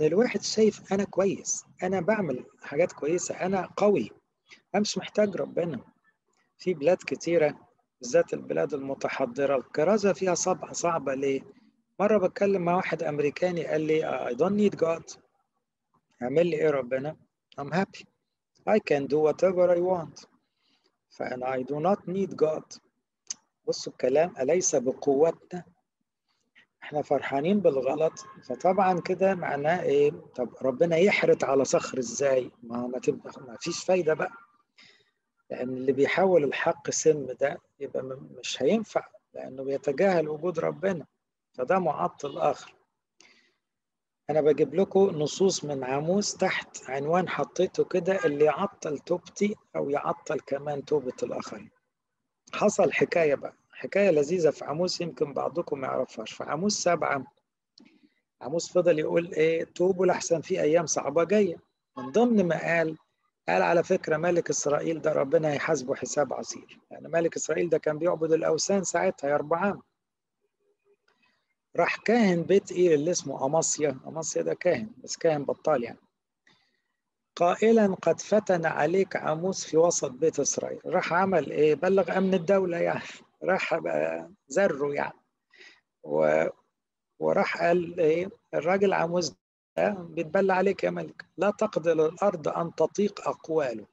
الواحد 0.00 0.42
شايف 0.42 0.92
أنا 0.92 1.04
كويس 1.04 1.64
أنا 1.82 2.00
بعمل 2.00 2.44
حاجات 2.62 2.92
كويسة 2.92 3.34
أنا 3.46 3.68
قوي 3.76 4.10
أنا 4.74 4.80
مش 4.82 4.98
محتاج 4.98 5.36
ربنا. 5.36 5.84
في 6.60 6.74
بلاد 6.74 6.96
كتيره 7.06 7.58
بالذات 8.00 8.34
البلاد 8.34 8.74
المتحضرة. 8.74 9.56
الكرازة 9.56 10.12
فيها 10.12 10.34
صعبه 10.34 10.72
صعبة 10.72 11.14
ليه؟ 11.14 11.42
مرة 12.00 12.18
بتكلم 12.18 12.62
مع 12.62 12.76
واحد 12.76 13.02
أمريكاني 13.02 13.66
قال 13.66 13.80
لي 13.80 14.28
I 14.30 14.34
don't 14.34 14.54
need 14.60 14.78
God. 14.80 15.18
اعمل 16.22 16.46
لي 16.46 16.56
إيه 16.56 16.70
ربنا؟ 16.70 17.16
I'm 17.60 17.70
happy. 17.72 18.04
I 18.70 18.78
can 18.78 19.06
do 19.06 19.16
whatever 19.28 19.68
I 19.76 19.80
want. 19.80 20.26
فأنا 21.10 21.56
I 21.56 21.62
do 21.62 21.76
not 21.80 22.12
need 22.12 22.36
God. 22.36 22.78
بصوا 23.68 23.92
الكلام 23.92 24.34
أليس 24.40 24.76
بقوتنا؟ 24.76 25.64
إحنا 26.82 27.02
فرحانين 27.02 27.60
بالغلط. 27.60 28.12
فطبعا 28.48 29.00
كده 29.00 29.34
معناه 29.34 29.82
إيه؟ 29.82 30.10
طب 30.10 30.48
ربنا 30.62 30.96
يحرط 30.96 31.44
على 31.44 31.64
صخر 31.64 31.98
إزاي؟ 31.98 32.50
ما 32.62 32.86
ما, 32.86 32.98
تبقى 32.98 33.32
ما 33.42 33.56
فيش 33.60 33.84
فايدة 33.84 34.14
بقى. 34.14 34.30
لأن 35.50 35.68
اللي 35.68 35.92
بيحول 35.92 36.44
الحق 36.44 36.90
سم 36.90 37.26
ده 37.26 37.60
يبقى 37.80 38.02
مش 38.38 38.62
هينفع 38.62 39.06
لأنه 39.34 39.62
بيتجاهل 39.64 40.28
وجود 40.28 40.58
ربنا 40.58 41.06
فده 41.52 41.78
معطل 41.78 42.38
اخر 42.38 42.74
أنا 44.30 44.40
بجيب 44.40 44.74
لكم 44.74 45.00
نصوص 45.00 45.64
من 45.64 45.84
عاموس 45.84 46.36
تحت 46.36 46.90
عنوان 46.90 47.28
حطيته 47.28 47.84
كده 47.84 48.24
اللي 48.24 48.44
يعطل 48.44 48.98
توبتي 48.98 49.56
أو 49.76 49.90
يعطل 49.90 50.40
كمان 50.40 50.84
توبة 50.84 51.12
الآخرين. 51.22 51.70
حصل 52.52 52.92
حكاية 52.92 53.34
بقى 53.34 53.54
حكاية 53.70 54.10
لذيذة 54.10 54.50
في 54.50 54.64
عاموس 54.64 55.00
يمكن 55.00 55.32
بعضكم 55.34 55.80
ما 55.80 55.86
يعرفهاش. 55.86 56.32
في 56.32 56.44
عاموس 56.44 56.72
سبعة 56.82 57.24
عاموس 58.40 58.72
فضل 58.72 58.98
يقول 58.98 59.32
إيه 59.32 59.64
توبوا 59.64 60.06
لحسن 60.06 60.40
في 60.40 60.60
أيام 60.60 60.86
صعبة 60.86 61.24
جاية. 61.24 61.56
من 61.96 62.10
ضمن 62.12 62.44
ما 62.48 62.58
قال 62.76 62.96
قال 63.50 63.62
على 63.62 63.82
فكرة 63.84 64.16
ملك 64.16 64.50
إسرائيل 64.50 65.00
ده 65.00 65.12
ربنا 65.12 65.52
هيحاسبه 65.52 65.94
حساب 65.94 66.32
عسير 66.32 66.80
يعني 66.90 67.08
ملك 67.08 67.36
إسرائيل 67.36 67.68
ده 67.68 67.78
كان 67.78 67.98
بيعبد 67.98 68.32
الأوثان 68.32 68.84
ساعتها 68.84 69.30
يا 69.30 69.34
أربعام 69.34 69.82
راح 71.76 71.96
كاهن 71.96 72.42
بيت 72.42 72.72
إيه 72.72 72.94
اللي 72.94 73.10
اسمه 73.10 73.46
أماسيا 73.46 73.98
أماسيا 74.06 74.42
ده 74.42 74.54
كاهن 74.54 74.90
بس 75.04 75.16
كاهن 75.16 75.44
بطال 75.44 75.84
يعني. 75.84 75.98
قائلا 77.36 77.94
قد 78.02 78.20
فتن 78.20 78.66
عليك 78.66 79.16
عاموس 79.16 79.64
في 79.64 79.76
وسط 79.76 80.10
بيت 80.10 80.40
إسرائيل. 80.40 80.80
راح 80.86 81.12
عمل 81.12 81.50
إيه؟ 81.50 81.74
بلغ 81.74 82.18
أمن 82.18 82.34
الدولة 82.34 82.76
يعني. 82.78 83.02
راح 83.42 83.80
زره 84.48 84.94
يعني. 84.94 85.20
و... 86.02 86.44
وراح 87.18 87.62
قال 87.62 88.00
إيه؟ 88.00 88.30
الراجل 88.54 88.92
عموز 88.92 89.30
ده 89.30 89.36
بيتبلى 89.78 90.52
عليك 90.52 90.84
يا 90.84 90.90
ملك. 90.90 91.24
لا 91.36 91.50
تقدر 91.50 92.06
الأرض 92.06 92.48
أن 92.48 92.74
تطيق 92.74 93.28
أقواله. 93.28 93.86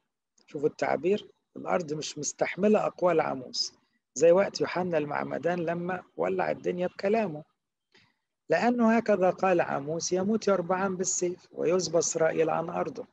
شوفوا 0.46 0.68
التعبير. 0.68 1.28
الأرض 1.56 1.92
مش 1.92 2.18
مستحملة 2.18 2.86
أقوال 2.86 3.20
عموس. 3.20 3.74
زي 4.14 4.32
وقت 4.32 4.60
يوحنا 4.60 4.98
المعمدان 4.98 5.58
لما 5.58 6.02
ولع 6.16 6.50
الدنيا 6.50 6.86
بكلامه. 6.86 7.44
لأنه 8.50 8.96
هكذا 8.96 9.30
قال 9.30 9.60
عموس 9.60 10.12
يموت 10.12 10.48
يربعان 10.48 10.96
بالسيف 10.96 11.48
ويزبى 11.52 11.98
إسرائيل 11.98 12.50
عن 12.50 12.70
أرضه. 12.70 13.06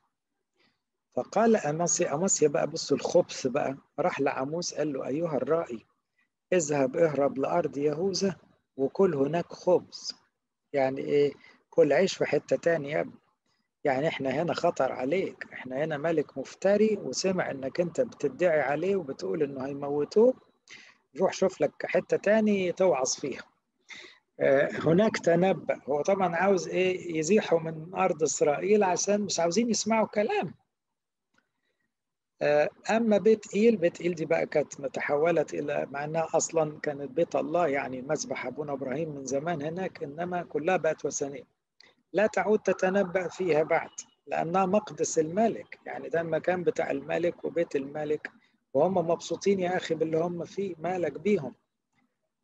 فقال 1.16 1.56
اماسي 1.56 2.06
اماسيا 2.08 2.48
بقى 2.48 2.68
بصوا 2.68 2.98
الخبث 2.98 3.48
بقى. 3.48 3.78
راح 4.00 4.20
لعموس 4.22 4.74
قال 4.74 4.94
له 4.94 5.08
أيها 5.08 5.38
الرائي 5.38 5.86
اذهب 6.54 6.98
اهرب 6.98 7.38
لأرض 7.38 7.78
يهوذا 7.78 8.36
وكل 8.78 9.16
هناك 9.16 9.54
خبز 9.54 10.16
يعني 10.74 11.02
إيه؟ 11.02 11.34
كل 11.76 11.94
عيش 11.94 12.18
في 12.18 12.26
حتة 12.26 12.56
تاني 12.56 12.92
يا 12.92 13.02
ابني. 13.02 13.20
يعني 13.84 14.08
إحنا 14.08 14.30
هنا 14.30 14.54
خطر 14.54 14.92
عليك. 14.92 15.46
إحنا 15.54 15.84
هنا 15.84 15.98
ملك 15.98 16.38
مفتري 16.38 16.98
وسمع 17.04 17.52
إنك 17.52 17.80
أنت 17.80 18.02
بتدعي 18.02 18.60
عليه 18.62 18.96
وبتقول 18.96 19.44
إنه 19.44 19.66
هيموتوه. 19.66 20.34
روح 21.20 21.34
شوف 21.34 21.62
لك 21.62 21.86
حتة 21.86 22.18
تاني 22.18 22.72
توعظ 22.72 23.16
فيها. 23.16 23.44
هناك 24.86 25.18
تنبأ. 25.18 25.82
هو 25.90 26.02
طبعا 26.02 26.36
عاوز 26.36 26.68
إيه؟ 26.68 27.18
يزيحوا 27.20 27.60
من 27.60 27.96
أرض 27.96 28.24
إسرائيل 28.24 28.84
عشان 28.84 29.22
مش 29.22 29.40
عاوزين 29.40 29.70
يسمعوا 29.70 30.08
كلام. 30.08 30.54
أما 32.90 33.18
بيت 33.18 33.54
إيل 33.56 33.78
بيت 33.78 34.02
إيل 34.02 34.16
دي 34.16 34.26
بقى 34.26 34.46
كانت 34.46 34.74
تحولت 34.86 35.54
إلى 35.54 35.88
مع 35.92 36.04
أنها 36.04 36.28
أصلا 36.34 36.80
كانت 36.80 37.12
بيت 37.12 37.36
الله 37.36 37.68
يعني 37.68 38.02
مذبح 38.02 38.46
أبونا 38.46 38.74
إبراهيم 38.74 39.10
من 39.16 39.26
زمان 39.26 39.62
هناك 39.62 40.04
إنما 40.04 40.44
كلها 40.44 40.78
بقت 40.78 41.06
وثنية. 41.06 41.55
لا 42.16 42.28
تعود 42.28 42.60
تتنبأ 42.60 43.28
فيها 43.28 43.64
بعد 43.64 43.90
لأنها 44.28 44.66
مقدس 44.66 45.20
الملك. 45.20 45.80
يعني 45.86 46.10
ده 46.10 46.22
المكان 46.22 46.64
بتاع 46.64 46.92
الملك 46.92 47.46
وبيت 47.46 47.76
الملك 47.76 48.32
وهم 48.74 48.94
مبسوطين 48.98 49.60
يا 49.60 49.78
أخي 49.78 49.96
باللي 49.96 50.18
هم 50.18 50.46
فيه 50.46 50.76
مالك 50.80 51.20
بيهم. 51.20 51.56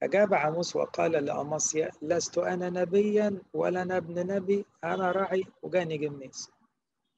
أجاب 0.03 0.33
عموس 0.33 0.75
وقال 0.75 1.11
لأماسيا 1.11 1.91
لست 2.01 2.37
أنا 2.37 2.69
نبيا 2.69 3.41
ولا 3.53 3.81
أنا 3.81 3.97
ابن 3.97 4.27
نبي 4.35 4.65
أنا 4.83 5.11
راعي 5.11 5.43
وجاني 5.61 5.97
جميز 5.97 6.49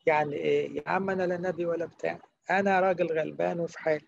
يعني 0.06 0.36
إيه؟ 0.36 0.76
يا 0.78 0.84
عم 0.88 1.10
أنا 1.10 1.24
لا 1.24 1.38
نبي 1.38 1.66
ولا 1.66 1.86
بتاع 1.86 2.20
أنا 2.50 2.80
راجل 2.80 3.20
غلبان 3.20 3.60
وفي 3.60 3.80
حالي 3.80 4.08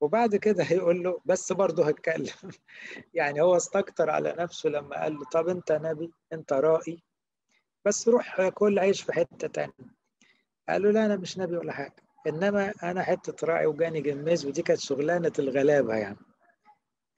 وبعد 0.00 0.36
كده 0.36 0.64
هيقول 0.64 1.02
له 1.02 1.20
بس 1.24 1.52
برضه 1.52 1.86
هتكلم. 1.88 2.34
يعني 3.14 3.40
هو 3.40 3.56
استكتر 3.56 4.10
على 4.10 4.34
نفسه 4.38 4.68
لما 4.70 5.02
قال 5.02 5.14
له 5.14 5.24
طب 5.32 5.48
أنت 5.48 5.72
نبي 5.72 6.12
أنت 6.32 6.52
رائي 6.52 7.07
بس 7.88 8.08
روح 8.08 8.48
كل 8.48 8.78
عيش 8.78 9.02
في 9.02 9.12
حتة 9.12 9.48
تانية. 9.48 9.72
قال 10.68 10.82
له 10.82 10.90
لا 10.90 11.06
أنا 11.06 11.16
مش 11.16 11.38
نبي 11.38 11.56
ولا 11.56 11.72
حاجة. 11.72 11.96
إنما 12.26 12.72
أنا 12.82 13.02
حتة 13.02 13.46
راعي 13.46 13.66
وجاني 13.66 14.00
جميز 14.00 14.46
ودي 14.46 14.62
كانت 14.62 14.80
شغلانة 14.80 15.32
الغلابة 15.38 15.94
يعني. 15.94 16.16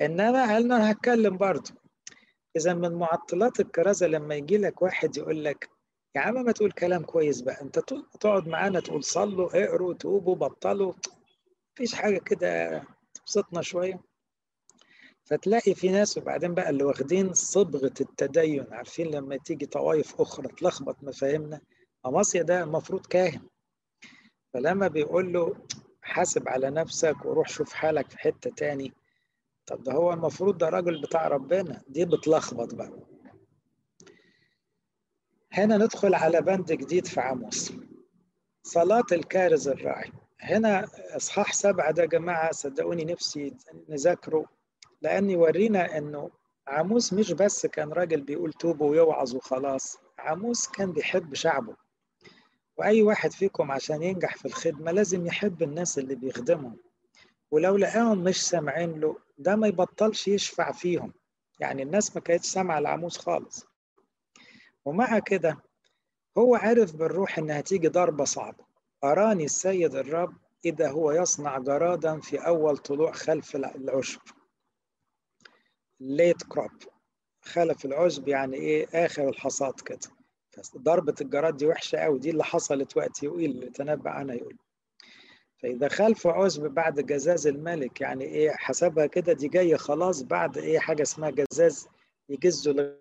إنما 0.01 0.47
قال 0.47 0.65
أنا 0.73 0.91
هتكلم 0.91 1.37
برضه. 1.37 1.71
إذا 2.57 2.75
من 2.75 2.93
معطلات 2.95 3.61
الكرازة 3.61 4.07
لما 4.07 4.35
يجي 4.35 4.59
لك 4.59 4.83
واحد 4.83 5.17
يقول 5.17 5.45
لك 5.45 5.71
يا 6.17 6.21
عم 6.21 6.35
ما 6.35 6.53
تقول 6.53 6.73
كلام 6.73 7.03
كويس 7.03 7.41
بقى 7.41 7.63
أنت 7.63 7.79
تقعد 8.21 8.49
معانا 8.49 8.81
تقول 8.81 9.05
صلوا 9.05 9.65
اقروا 9.65 9.95
توبوا 9.95 10.35
بطلوا. 10.37 10.93
مفيش 11.75 11.95
حاجة 11.95 12.19
كده 12.19 12.83
تبسطنا 13.15 13.63
شوية. 13.63 14.01
فتلاقي 15.31 15.75
في 15.75 15.89
ناس 15.89 16.19
وبعدين 16.19 16.55
بقى 16.55 16.71
اللي 16.71 16.85
واخدين 16.85 17.33
صبغة 17.35 17.93
التدين 18.01 18.67
عارفين 18.73 19.07
لما 19.07 19.37
تيجي 19.37 19.67
طوائف 19.67 20.21
أخرى 20.21 20.49
تلخبط 20.49 20.97
مفاهيمنا؟ 21.03 21.61
أماسيا 22.07 22.43
ده 22.43 22.63
المفروض 22.63 23.07
كاهن. 23.07 23.41
فلما 24.55 24.89
بيقول 24.89 25.33
له 25.33 25.57
حاسب 26.03 26.49
على 26.49 26.71
نفسك 26.71 27.25
وروح 27.25 27.49
شوف 27.49 27.73
حالك 27.73 28.11
في 28.11 28.19
حتة 28.19 28.51
تاني 28.51 28.93
طب 29.67 29.83
ده 29.83 29.93
هو 29.93 30.13
المفروض 30.13 30.59
ده 30.59 30.69
راجل 30.69 31.01
بتاع 31.03 31.29
ربنا 31.29 31.83
دي 31.89 32.05
بتلخبط 32.05 32.75
بقى. 32.75 32.93
هنا 35.53 35.77
ندخل 35.77 36.15
على 36.15 36.41
بند 36.43 36.73
جديد 36.73 37.07
في 37.07 37.21
عاموس 37.21 37.73
صلاة 38.63 39.05
الكارز 39.13 39.69
الراعي. 39.69 40.13
هنا 40.41 40.89
إصحاح 41.17 41.53
سبعة 41.53 41.91
ده 41.91 42.05
جماعة 42.05 42.53
صدقوني 42.53 43.05
نفسي 43.05 43.55
نذاكره 43.89 44.45
لأن 45.03 45.31
يورينا 45.31 45.99
إنه 45.99 46.31
عاموس 46.67 47.13
مش 47.13 47.33
بس 47.33 47.67
كان 47.67 47.93
راجل 47.93 48.21
بيقول 48.21 48.53
توبوا 48.53 48.91
ويوعظ 48.91 49.35
وخلاص. 49.35 49.99
عاموس 50.19 50.69
كان 50.69 50.93
بيحب 50.93 51.35
شعبه. 51.35 51.77
وأي 52.77 53.03
واحد 53.03 53.33
فيكم 53.33 53.71
عشان 53.71 54.03
ينجح 54.03 54.37
في 54.37 54.45
الخدمة 54.47 54.93
لازم 54.93 55.27
يحب 55.27 55.63
الناس 55.63 55.99
اللي 55.99 56.15
بيخدمهم. 56.15 56.77
ولو 57.51 57.77
لقاهم 57.77 58.19
مش 58.19 58.47
سامعين 58.49 59.01
له 59.01 59.17
ده 59.39 59.57
ما 59.57 59.67
يبطلش 59.69 60.29
يشفع 60.29 60.73
فيهم. 60.73 61.13
يعني 61.61 61.83
الناس 61.83 62.17
ما 62.17 62.21
كانتش 62.23 62.47
سامعة 62.47 62.79
العاموس 62.79 63.19
خالص. 63.19 63.67
ومع 64.85 65.19
كده 65.19 65.59
هو 66.39 66.55
عرف 66.57 66.97
بالروح 66.97 67.39
إنها 67.39 67.61
تيجي 67.61 67.89
ضربة 67.89 68.25
صعبة. 68.25 68.65
أراني 69.05 69.45
السيد 69.45 69.95
الرب 69.95 70.35
إذا 70.65 70.91
هو 70.91 71.13
يصنع 71.13 71.59
جرادا 71.59 72.21
في 72.21 72.39
أول 72.47 72.77
طلوع 72.79 73.13
خلف 73.13 73.57
العشب 73.57 74.21
ليت 76.01 76.43
كروب 76.43 76.71
خلف 77.43 77.85
العشب 77.85 78.29
يعني 78.29 78.57
إيه؟ 78.57 78.87
آخر 78.95 79.29
الحصاد 79.29 79.81
كده. 79.81 79.99
ضربة 80.77 81.15
الجراد 81.21 81.57
دي 81.57 81.67
وحشة 81.67 81.99
قوي 81.99 82.19
دي 82.19 82.31
اللي 82.31 82.45
حصلت 82.45 82.97
وقت 82.97 83.23
يقول 83.23 83.73
تنبأ 83.75 84.11
عنها 84.11 84.35
يقول. 84.35 84.57
فإذا 85.63 85.89
خلف 85.89 86.27
عشب 86.27 86.63
بعد 86.63 87.01
جزاز 87.01 87.47
الملك 87.47 88.01
يعني 88.01 88.25
إيه؟ 88.25 88.51
حسبها 88.51 89.07
كده. 89.07 89.33
دي 89.33 89.49
جاية 89.49 89.77
خلاص 89.77 90.23
بعد 90.23 90.59
إيه؟ 90.59 90.79
حاجة 90.79 91.03
اسمها 91.03 91.31
جزاز 91.31 91.89
يجزوا 92.29 92.95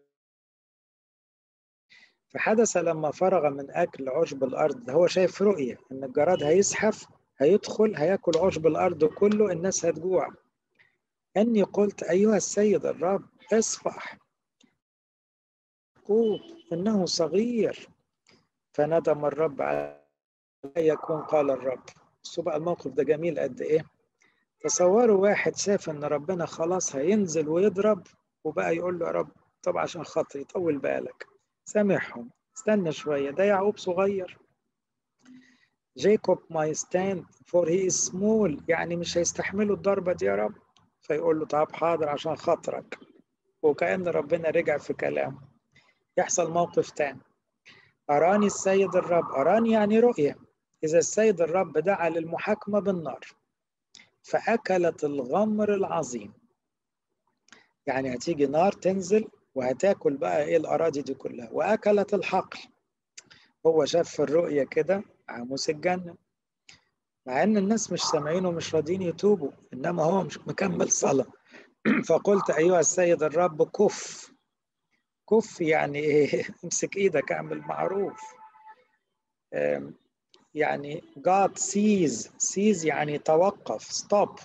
فحدث 2.30 2.78
لما 2.78 3.12
فرغ 3.12 3.50
من 3.50 3.72
أكل 3.72 4.10
عشب 4.10 4.44
الأرض. 4.44 4.90
هو 4.90 5.08
شايف 5.08 5.42
رؤية 5.42 5.78
إن 5.92 6.04
الجراد 6.04 6.44
هيزحف 6.44 7.08
هيدخل 7.38 7.96
هياكل 7.96 8.32
عشب 8.38 8.68
الأرض 8.68 9.06
كله. 9.06 9.52
الناس 9.52 9.86
هتجوع. 9.86 10.30
أني 11.38 11.64
قلت 11.64 12.04
أيها 12.04 12.38
السيد 12.38 12.86
الرب 12.86 13.26
اصفح. 13.54 14.18
قوت 16.06 16.42
إنه 16.74 17.06
صغير. 17.06 17.90
فندم 18.74 19.26
الرب 19.26 19.62
على 19.62 20.04
يكون 20.78 21.22
قال 21.22 21.52
الرب. 21.52 21.84
بصوا 22.24 22.44
بقى 22.44 22.58
الموقف 22.58 22.92
ده 22.92 23.04
جميل 23.04 23.40
قد 23.40 23.62
إيه. 23.62 23.86
تصوروا 24.62 25.18
واحد 25.22 25.56
شاف 25.56 25.90
إن 25.90 26.04
ربنا 26.04 26.46
خلاص 26.46 26.96
هينزل 26.96 27.50
ويضرب 27.50 28.08
وبقى 28.44 28.76
يقول 28.76 29.00
له 29.00 29.06
يا 29.08 29.12
رب 29.12 29.30
طب 29.64 29.78
عشان 29.78 30.04
خاطري 30.04 30.44
طول 30.44 30.78
بالك. 30.78 31.28
سامحهم. 31.66 32.30
استنى 32.58 32.92
شوية 32.92 33.32
ده 33.32 33.44
يعقوب 33.44 33.78
صغير. 33.78 34.38
Jacob 35.98 36.40
may 36.50 36.66
stand 36.66 37.26
for 37.48 37.70
he 37.70 37.90
is 37.90 38.11
small 38.11 38.64
يعني 38.68 38.96
مش 38.96 39.18
هيستحملوا 39.18 39.76
الضربة 39.76 40.14
دي 40.14 40.26
يا 40.26 40.36
رب. 40.36 40.56
فيقول 41.10 41.40
له 41.40 41.46
طب 41.46 41.72
حاضر 41.76 42.10
عشان 42.10 42.36
خاطرك. 42.36 43.00
وكأن 43.62 44.08
ربنا 44.08 44.50
رجع 44.50 44.78
في 44.78 44.94
كلامه. 44.94 45.42
يحصل 46.18 46.52
موقف 46.52 46.92
تاني. 46.92 47.22
أراني 48.10 48.46
السيد 48.46 48.96
الرب. 48.96 49.32
أراني 49.32 49.72
يعني 49.72 50.00
رؤية. 50.00 50.38
إذا 50.84 50.98
السيد 50.98 51.42
الرب 51.42 51.78
دعا 51.78 52.10
للمحاكمة 52.10 52.80
بالنار 52.80 53.20
فأكلت 54.24 55.04
الغمر 55.04 55.74
العظيم. 55.74 56.34
يعني 57.86 58.16
هتيجي 58.16 58.46
نار 58.46 58.72
تنزل 58.72 59.28
وهتاكل 59.56 60.18
بقى 60.18 60.44
إيه 60.44 60.58
الأراضي 60.58 61.02
دي 61.02 61.14
كلها. 61.14 61.50
وأكلت 61.52 62.14
الحقل. 62.14 62.60
هو 63.66 63.86
شاف 63.86 64.10
في 64.10 64.22
الرؤية 64.22 64.64
كده 64.64 65.04
عاموس 65.30 65.70
الجنة. 65.70 66.16
مع 67.30 67.44
إن 67.44 67.58
الناس 67.58 67.92
مش 67.92 68.02
سامعين 68.02 68.46
ومش 68.46 68.76
راضيين 68.76 69.02
يتوبوا 69.02 69.52
إنما 69.74 70.04
هو 70.04 70.24
مش 70.24 70.40
مكمل 70.48 70.92
صلاة. 70.92 71.26
فقلت 72.10 72.50
أيها 72.50 72.80
السيد 72.80 73.24
الرب 73.24 73.70
كف. 73.70 74.32
كف 75.30 75.62
يعني 75.62 76.00
إيه؟ 76.00 76.44
امسك 76.64 76.98
إيدك 76.98 77.32
اعمل 77.32 77.60
معروف. 77.60 78.22
يعني 80.54 81.04
God 81.20 81.52
sees. 81.60 82.28
Sees 82.28 82.86
يعني 82.86 83.18
توقف. 83.18 83.90
Stop. 83.90 84.42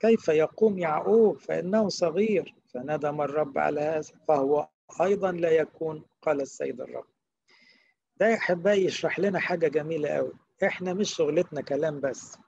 كيف 0.00 0.28
يقوم 0.28 0.78
يعقوب؟ 0.78 1.38
فإنه 1.38 1.88
صغير. 1.88 2.54
فندم 2.74 3.20
الرب 3.20 3.58
على 3.58 3.80
هذا. 3.80 4.12
فهو 4.28 4.68
أيضا 5.00 5.32
لا 5.32 5.50
يكون 5.50 6.04
قال 6.22 6.40
السيد 6.40 6.80
الرب. 6.80 7.06
ده 8.16 8.26
يا 8.28 8.36
أحبائي 8.36 8.84
يشرح 8.84 9.18
لنا 9.18 9.38
حاجة 9.38 9.68
جميلة 9.68 10.08
قوي 10.08 10.47
إحنا 10.64 10.92
مش 10.94 11.14
شغلتنا 11.14 11.60
كلام 11.60 12.00
بس. 12.00 12.38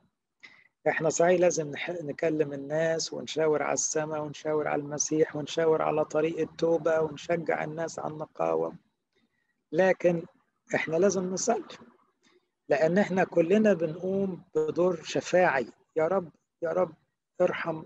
إحنا 0.88 1.08
صحيح 1.08 1.40
لازم 1.40 1.72
نكلم 1.88 2.52
الناس 2.52 3.12
ونشاور 3.12 3.62
على 3.62 3.72
السماء 3.74 4.20
ونشاور 4.22 4.68
على 4.68 4.82
المسيح 4.82 5.36
ونشاور 5.36 5.82
على 5.82 6.04
طريق 6.04 6.38
التوبة 6.38 7.00
ونشجع 7.00 7.64
الناس 7.64 7.98
على 7.98 8.12
النقاوة. 8.12 8.74
لكن 9.72 10.22
إحنا 10.74 10.96
لازم 10.96 11.24
نصلي. 11.32 11.64
لأن 12.68 12.98
إحنا 12.98 13.24
كلنا 13.24 13.72
بنقوم 13.72 14.42
بدور 14.54 15.02
شفاعي. 15.02 15.66
يا 15.96 16.06
رب 16.08 16.30
يا 16.62 16.70
رب 16.72 16.94
ارحم 17.40 17.82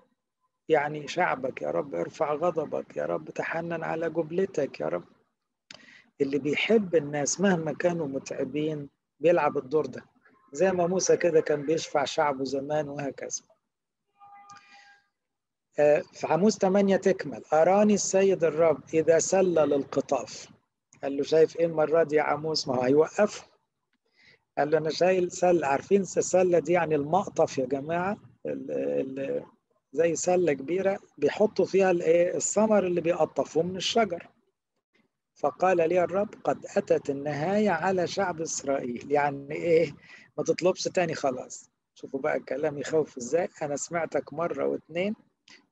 يعني 0.69 1.09
شعبك. 1.09 1.63
يا 1.63 1.71
رب 1.71 1.95
ارفع 1.95 2.35
غضبك. 2.35 2.97
يا 2.97 3.07
رب 3.07 3.31
تحنن 3.31 3.83
على 3.85 4.11
جبلتك. 4.11 4.81
يا 4.81 4.87
رب. 4.89 5.05
اللي 6.21 6.39
بيحب 6.39 6.95
الناس 6.95 7.41
مهما 7.41 7.73
كانوا 7.73 8.07
متعبين 8.07 8.89
بيلعب 9.21 9.59
الدور 9.59 9.87
ده. 9.87 10.05
زي 10.55 10.73
ما 10.73 10.87
موسى 10.87 11.17
كده 11.17 11.41
كان 11.41 11.63
بيشفع 11.67 12.05
شعبه 12.05 12.45
زمان 12.45 12.89
وهكذا. 12.89 13.43
في 16.13 16.27
عموس 16.27 16.59
8 16.59 16.97
تكمل. 16.97 17.43
أراني 17.53 17.95
السيد 17.95 18.45
الرب 18.45 18.81
إذا 18.95 19.19
سلل 19.19 19.73
القطاف 19.73 20.49
قال 21.03 21.17
له 21.17 21.23
شايف 21.23 21.57
إيه 21.57 21.67
المرة 21.67 22.03
دي 22.03 22.17
يا 22.17 22.23
عموس؟ 22.23 22.69
ما 22.69 22.77
هو 22.77 22.83
هيوقفه. 22.83 23.45
قال 24.59 24.71
له 24.71 24.79
أنا 24.79 24.91
شايل 24.91 25.33
سلة 25.33 25.67
عارفين 25.67 26.01
السلة 26.01 26.59
دي 26.59 26.73
يعني 26.73 26.95
المقطف 26.95 27.59
يا 27.59 27.67
جماعة؟ 27.67 28.17
ال 28.47 28.71
ال 28.71 29.45
زي 29.93 30.15
سلة 30.15 30.53
كبيرة 30.53 30.99
بيحطوا 31.19 31.65
فيها 31.65 31.91
الثمر 32.37 32.87
اللي 32.87 33.01
بيقطفوه 33.01 33.63
من 33.63 33.77
الشجر. 33.77 34.29
فقال 35.35 35.77
لي 35.77 36.05
الرب 36.05 36.29
قد 36.45 36.67
أتت 36.77 37.11
النهاية 37.11 37.71
على 37.71 38.07
شعب 38.07 38.41
إسرائيل. 38.41 39.13
يعني 39.13 39.55
إيه؟ 39.55 39.95
ما 40.39 40.45
تطلبش 40.45 40.83
تاني 40.85 41.15
خلاص. 41.15 41.71
شوفوا 41.95 42.21
بقى 42.21 42.37
الكلام 42.37 42.79
يخوف 42.79 43.17
إزاي. 43.17 43.49
أنا 43.63 43.77
سمعتك 43.77 44.33
مرة 44.33 44.67
واتنين 44.67 45.15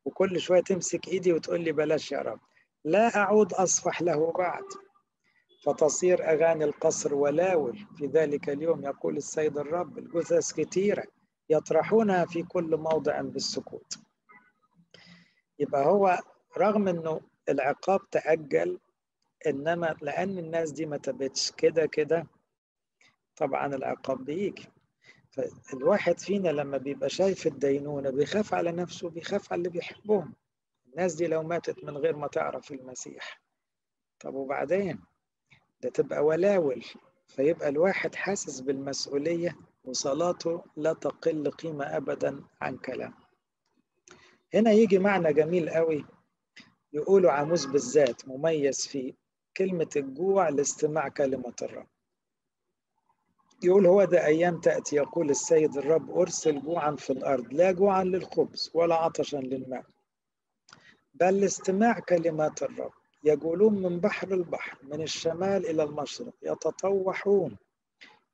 وكل 0.04 0.40
شوية 0.40 0.60
تمسك 0.62 1.08
إيدي 1.08 1.32
وتقول 1.32 1.60
لي 1.60 1.72
بلاش 1.72 2.12
يا 2.12 2.18
رب. 2.18 2.40
لا 2.84 3.16
أعود 3.16 3.52
أصفح 3.52 4.02
له 4.02 4.32
بعد. 4.32 4.64
فتصير 5.64 6.30
أغاني 6.30 6.64
القصر 6.64 7.14
ولاول. 7.14 7.86
في 7.98 8.06
ذلك 8.06 8.48
اليوم 8.50 8.84
يقول 8.84 9.16
السيد 9.16 9.58
الرب 9.58 9.98
الجثث 9.98 10.52
كثيرة 10.52 11.04
يطرحونها 11.50 12.24
في 12.24 12.42
كل 12.42 12.76
موضع 12.76 13.20
بالسكوت. 13.20 13.98
يبقى 15.58 15.86
هو 15.86 16.18
رغم 16.58 16.88
انه 16.88 17.20
العقاب 17.48 18.10
تأجل 18.10 18.78
انما 19.46 19.96
لأن 20.02 20.38
الناس 20.38 20.70
دي 20.70 20.86
ما 20.86 20.96
تبتش. 20.96 21.50
كده 21.52 21.86
كده 21.86 22.26
طبعا 23.42 23.66
العقاب 23.74 24.24
بيجي. 24.24 24.66
فالواحد 25.64 26.20
فينا 26.20 26.48
لما 26.48 26.78
بيبقى 26.78 27.10
شايف 27.10 27.46
الدينونة 27.46 28.10
بيخاف 28.10 28.54
على 28.54 28.72
نفسه 28.72 29.10
بيخاف 29.10 29.52
على 29.52 29.58
اللي 29.58 29.68
بيحبهم. 29.70 30.34
الناس 30.86 31.14
دي 31.14 31.26
لو 31.26 31.42
ماتت 31.42 31.84
من 31.84 31.96
غير 31.96 32.16
ما 32.16 32.26
تعرف 32.26 32.72
المسيح. 32.72 33.40
طب 34.20 34.34
وبعدين؟ 34.34 35.00
ده 35.82 35.90
تبقى 35.90 36.24
ولاول. 36.24 36.84
فيبقى 37.28 37.68
الواحد 37.68 38.14
حاسس 38.14 38.60
بالمسؤولية 38.60 39.56
وصلاته 39.84 40.64
لا 40.76 40.92
تقل 40.92 41.50
قيمة 41.50 41.84
أبدا 41.96 42.44
عن 42.60 42.76
كلام. 42.76 43.14
هنا 44.54 44.70
يجي 44.72 44.98
معنى 44.98 45.32
جميل 45.32 45.70
قوي. 45.70 46.04
يقولوا 46.92 47.30
عاموس 47.32 47.66
بالذات 47.66 48.28
مميز 48.28 48.86
فيه 48.86 49.12
كلمة 49.56 49.90
الجوع 49.96 50.48
لاستماع 50.48 51.08
كلمة 51.08 51.54
الرب. 51.62 51.86
يقول 53.64 53.86
هو 53.86 54.04
ده 54.04 54.26
أيام 54.26 54.60
تأتي 54.60 54.96
يقول 54.96 55.30
السيد 55.30 55.76
الرب 55.76 56.18
أرسل 56.18 56.60
جوعا 56.62 56.96
في 56.96 57.10
الأرض 57.10 57.52
لا 57.52 57.72
جوعا 57.72 58.04
للخبز 58.04 58.70
ولا 58.74 58.94
عطشا 58.94 59.36
للماء 59.36 59.84
بل 61.14 61.40
لاستماع 61.40 61.98
كلمات 61.98 62.62
الرب. 62.62 62.92
يقولون 63.24 63.82
من 63.82 64.00
بحر 64.00 64.32
البحر 64.34 64.78
من 64.82 65.02
الشمال 65.02 65.66
إلى 65.66 65.82
المشرق 65.82 66.32
يتطوحون 66.42 67.56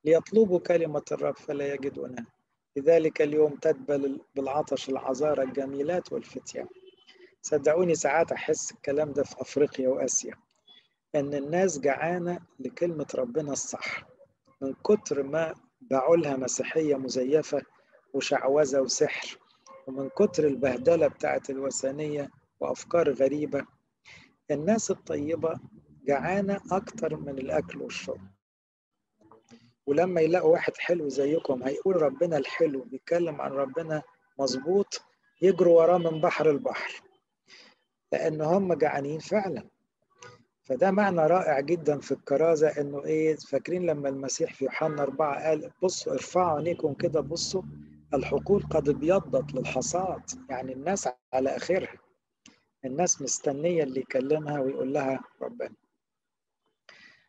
ليطلبوا 0.04 0.58
كلمة 0.58 1.02
الرب 1.12 1.36
فلا 1.36 1.74
يجدونها. 1.74 2.26
لذلك 2.76 3.22
اليوم 3.22 3.54
تدبل 3.56 4.20
بالعطش 4.36 4.88
العذارى 4.88 5.42
الجميلات 5.42 6.12
والفتيان 6.12 6.66
صدقوني 7.42 7.94
ساعات 7.94 8.32
أحس 8.32 8.72
الكلام 8.72 9.12
ده 9.12 9.22
في 9.24 9.40
أفريقيا 9.40 9.88
وآسيا 9.88 10.34
إن 11.14 11.34
الناس 11.34 11.78
جعانة 11.78 12.40
لكلمة 12.60 13.06
ربنا 13.14 13.52
الصح. 13.52 14.06
من 14.62 14.74
كتر 14.74 15.22
ما 15.22 15.54
باعوا 15.80 16.16
مسيحية 16.36 16.94
مزيفة 16.96 17.62
وشعوذة 18.14 18.80
وسحر 18.80 19.38
ومن 19.86 20.08
كتر 20.08 20.46
البهدلة 20.46 21.08
بتاعت 21.08 21.50
الوثنية 21.50 22.30
وأفكار 22.60 23.12
غريبة 23.12 23.66
الناس 24.50 24.90
الطيبة 24.90 25.60
جعانة 26.04 26.60
أكتر 26.72 27.16
من 27.16 27.38
الأكل 27.38 27.82
والشرب. 27.82 28.20
ولما 29.86 30.20
يلاقوا 30.20 30.52
واحد 30.52 30.76
حلو 30.76 31.08
زيكم 31.08 31.62
هيقول 31.62 32.02
ربنا 32.02 32.36
الحلو 32.36 32.82
بيتكلم 32.84 33.40
عن 33.40 33.50
ربنا 33.50 34.02
مظبوط 34.38 35.00
يجروا 35.42 35.82
وراه 35.82 35.98
من 35.98 36.20
بحر 36.20 36.50
البحر 36.50 37.02
لأن 38.12 38.40
هم 38.40 38.74
جعانين 38.74 39.18
فعلا. 39.18 39.68
فده 40.68 40.90
معنى 40.90 41.20
رائع 41.26 41.60
جدا 41.60 41.98
في 42.00 42.12
الكرازة 42.12 42.68
إنه 42.80 43.04
إيه 43.04 43.36
فاكرين 43.36 43.86
لما 43.86 44.08
المسيح 44.08 44.54
في 44.54 44.64
يوحنا 44.64 45.02
أربعة 45.02 45.48
قال 45.48 45.70
بصوا 45.82 46.12
ارفعوا 46.12 46.56
عينيكم 46.58 46.94
كده 46.94 47.20
بصوا 47.20 47.62
الحقول 48.14 48.62
قد 48.62 48.88
ابيضت 48.88 49.54
للحصاد 49.54 50.22
يعني 50.50 50.72
الناس 50.72 51.08
على 51.32 51.56
آخرها 51.56 51.92
الناس 52.84 53.22
مستنية 53.22 53.82
اللي 53.82 54.00
يكلمها 54.00 54.60
ويقول 54.60 54.92
لها 54.92 55.20
ربنا. 55.42 55.72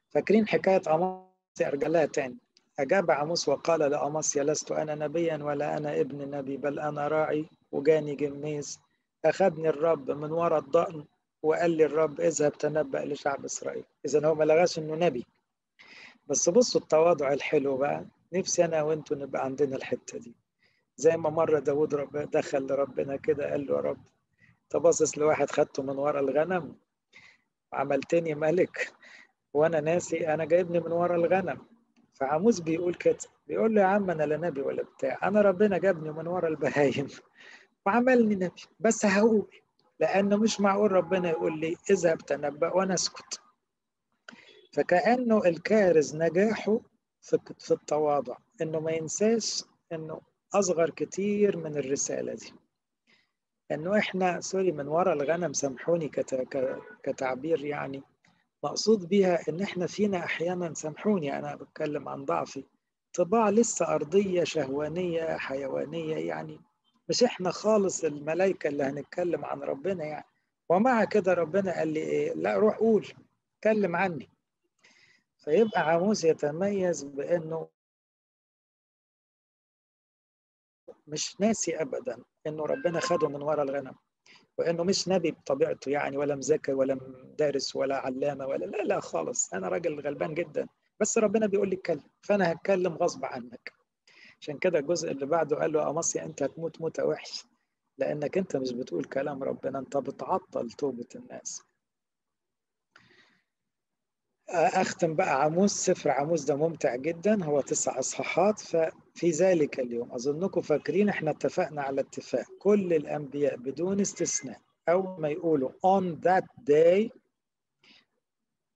فاكرين 0.10 0.48
حكاية 0.48 0.82
عموس 0.88 1.26
أرجع 1.62 1.88
لها 1.88 2.06
تاني. 2.06 2.38
أجاب 2.80 3.12
عموس 3.12 3.50
وقال 3.50 3.80
لأمصيا 3.80 4.44
لست 4.44 4.72
أنا 4.72 4.96
نبيا 4.96 5.38
ولا 5.44 5.78
أنا 5.78 6.00
ابن 6.00 6.32
نبي 6.38 6.58
بل 6.58 6.80
أنا 6.80 7.08
راعي 7.08 7.46
وجاني 7.72 8.16
جميز 8.16 8.80
أخذني 9.26 9.70
الرب 9.70 10.12
من 10.12 10.32
وراء 10.32 10.60
الضأن 10.60 11.06
وقال 11.44 11.72
لي 11.72 11.86
الرب 11.86 12.22
اذهب 12.22 12.52
تنبأ 12.52 12.98
لشعب 12.98 13.46
إسرائيل. 13.46 13.84
إذا 14.06 14.28
هو 14.28 14.36
ما 14.36 14.44
لغاش 14.44 14.80
إنه 14.80 14.96
نبي. 14.96 15.26
بس 16.28 16.50
بصوا 16.50 16.82
التواضع 16.82 17.34
الحلو 17.34 17.78
بقى. 17.78 18.06
نفسي 18.34 18.66
أنا 18.66 18.82
وأنتوا 18.84 19.18
نبقى 19.18 19.46
عندنا 19.46 19.76
الحتة 19.76 20.18
دي. 20.20 20.36
زي 20.98 21.18
ما 21.18 21.30
مرة 21.30 21.60
داود 21.60 21.96
رب 21.96 22.18
دخل 22.18 22.68
لربنا 22.68 23.16
كده 23.16 23.52
قال 23.52 23.66
له 23.66 23.76
يا 23.76 23.82
رب 23.82 24.02
تبصص 24.70 25.18
لواحد 25.18 25.52
خدته 25.52 25.84
من 25.84 25.98
ورا 25.98 26.20
الغنم 26.20 26.76
وعملتني 27.74 28.36
ملك 28.36 28.94
وأنا 29.54 29.80
ناسي 29.80 30.34
أنا 30.34 30.46
جايبني 30.46 30.80
من 30.80 30.92
ورا 30.92 31.16
الغنم. 31.16 31.58
فعموس 32.14 32.60
بيقول 32.60 32.94
كده 32.94 33.18
بيقول 33.48 33.76
له 33.76 33.82
يا 33.82 33.86
عم 33.88 34.10
أنا 34.10 34.24
لا 34.24 34.38
نبي 34.38 34.62
ولا 34.62 34.84
بتاع 34.84 35.20
أنا 35.24 35.42
ربنا 35.42 35.78
جابني 35.78 36.12
من 36.12 36.28
ورا 36.28 36.48
البهايم 36.48 37.08
وعملني 37.86 38.36
نبي 38.36 38.62
بس 38.80 39.06
هقول. 39.06 39.48
لأنه 40.00 40.38
مش 40.38 40.62
معقول 40.62 40.92
ربنا 40.92 41.30
يقول 41.30 41.60
لي 41.60 41.78
اذهب 41.90 42.18
تنبأ 42.18 42.74
وأنا 42.74 42.94
اسكت 42.94 43.42
فكأنه 44.74 45.38
الكارز 45.46 46.16
نجاحه 46.16 46.80
في 47.60 47.72
التواضع 47.72 48.38
إنه 48.62 48.80
ما 48.80 48.92
ينساش 48.92 49.64
إنه 49.92 50.22
أصغر 50.54 50.90
كتير 50.90 51.58
من 51.58 51.78
الرسالة 51.78 52.34
دي. 52.34 52.54
إنه 53.72 53.98
إحنا 53.98 54.42
sorry 54.42 54.72
من 54.72 54.88
ورا 54.88 55.14
الغنم 55.14 55.54
سامحوني 55.54 56.12
كتعبير 57.04 57.66
يعني. 57.66 58.04
مقصود 58.64 59.10
بيها 59.10 59.40
إن 59.50 59.62
إحنا 59.62 59.88
فينا 59.88 60.18
أحيانا 60.18 60.74
سامحوني 60.74 61.40
أنا 61.40 61.56
بتكلم 61.56 62.10
عن 62.10 62.26
ضعفي. 62.26 62.64
طباع 63.14 63.50
لسه 63.50 63.96
أرضية 63.96 64.44
شهوانية 64.44 65.38
حيوانية 65.38 66.16
يعني 66.16 66.60
مش 67.10 67.24
إحنا 67.24 67.52
خالص 67.52 68.04
الملائكة 68.04 68.68
اللي 68.68 68.84
هنتكلم 68.84 69.46
عن 69.46 69.60
ربنا 69.62 70.04
يعني. 70.06 70.26
ومع 70.70 71.04
كده 71.04 71.34
ربنا 71.34 71.78
قال 71.78 71.88
لي 71.88 72.00
إيه؟ 72.00 72.34
لا 72.34 72.56
روح 72.58 72.78
قول 72.78 73.08
اتكلم 73.58 73.96
عني. 73.96 74.30
فيبقى 75.38 75.82
عاموس 75.82 76.24
يتميز 76.24 77.04
بإنه 77.04 77.70
مش 81.08 81.42
ناسي 81.42 81.82
ابدا 81.82 82.24
إنه 82.48 82.66
ربنا 82.66 83.00
خده 83.00 83.28
من 83.30 83.42
ورا 83.42 83.64
الغنم 83.64 83.96
وإنه 84.58 84.84
مش 84.84 85.08
نبي 85.08 85.32
بطبيعته 85.32 85.90
يعني 85.92 86.18
ولا 86.18 86.36
مذاكر 86.36 86.76
ولا 86.76 87.00
دارس 87.38 87.76
ولا 87.76 87.98
علامة 87.98 88.46
ولا 88.48 88.66
لا 88.66 88.78
لا 88.84 89.00
خالص. 89.00 89.54
أنا 89.54 89.68
راجل 89.68 90.00
غلبان 90.00 90.34
جدا 90.34 90.68
بس 91.00 91.18
ربنا 91.18 91.48
بيقول 91.48 91.70
لي 91.70 91.76
اتكلم 91.76 92.04
فأنا 92.22 92.52
هتكلم 92.52 92.94
غصب 92.94 93.26
عنك. 93.26 93.79
عشان 94.42 94.58
كده 94.58 94.80
الجزء 94.80 95.12
اللي 95.12 95.26
بعده 95.26 95.56
قال 95.58 95.72
له 95.74 95.90
امصيا 95.90 96.24
أنت 96.24 96.44
هتموت 96.44 96.82
موتة 96.82 97.06
وحش 97.06 97.46
لأنك 97.98 98.38
أنت 98.38 98.56
مش 98.56 98.72
بتقول 98.72 99.04
كلام 99.04 99.44
ربنا 99.44 99.80
أنت 99.80 99.98
بتعطل 99.98 100.72
توبة 100.72 101.08
الناس. 101.16 101.62
أختم 104.50 105.16
بقى 105.16 105.44
عموس 105.44 105.72
سفر 105.72 106.10
عموس 106.12 106.44
ده 106.44 106.56
ممتع 106.56 106.96
جدا 106.96 107.44
هو 107.46 107.62
تسع 107.62 108.00
إصحاحات 108.00 108.60
ففي 108.60 109.30
ذلك 109.32 109.80
اليوم. 109.80 110.12
أظنكم 110.12 110.62
فاكرين 110.62 111.10
إحنا 111.10 111.32
اتفقنا 111.32 111.82
على 111.82 112.02
اتفاق. 112.02 112.46
كل 112.60 112.94
الأنبياء 112.94 113.56
بدون 113.58 114.00
استثناء 114.00 114.62
أول 114.90 115.22
ما 115.22 115.30
يقولوا 115.30 115.72
on 115.72 116.16
that 116.28 116.46
day 116.70 117.10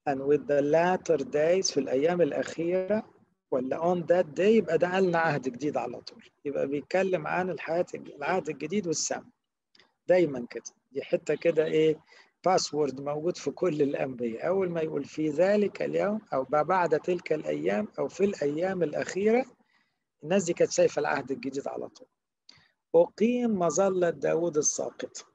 and 0.09 0.19
with 0.19 0.41
the 0.47 0.61
latter 0.61 1.17
days 1.23 1.73
في 1.73 1.77
الأيام 1.79 2.21
الأخيرة 2.21 3.12
ولا 3.53 3.93
on 3.95 3.97
that 3.99 4.25
day 4.37 4.39
يبقى 4.39 4.77
ده 4.77 4.99
لنا 4.99 5.17
عهد 5.19 5.41
جديد 5.41 5.77
على 5.77 6.01
طول. 6.01 6.29
يبقى 6.45 6.67
بيتكلم 6.67 7.27
عن 7.27 7.49
الحياة 7.49 7.85
العهد 7.95 8.49
الجديد 8.49 8.87
والسماء. 8.87 9.23
دايما 10.07 10.45
كده. 10.49 10.63
دي 10.91 11.01
حتة 11.01 11.35
كده 11.35 11.65
إيه 11.65 11.99
password 12.45 13.01
موجود 13.01 13.37
في 13.37 13.51
كل 13.51 13.81
الأنبياء. 13.81 14.47
أول 14.47 14.69
ما 14.69 14.81
يقول 14.81 15.05
في 15.05 15.29
ذلك 15.29 15.81
اليوم 15.81 16.21
أو 16.33 16.43
بعد 16.43 16.99
تلك 16.99 17.33
الأيام 17.33 17.87
أو 17.99 18.07
في 18.07 18.23
الأيام 18.25 18.83
الأخيرة 18.83 19.45
الناس 20.23 20.43
دي 20.43 20.53
كانت 20.53 20.71
شايفة 20.71 20.99
العهد 20.99 21.31
الجديد 21.31 21.67
على 21.67 21.87
طول. 21.89 22.07
أقيم 22.95 23.59
مظلة 23.59 24.09
داود 24.09 24.57
الساقط. 24.57 25.32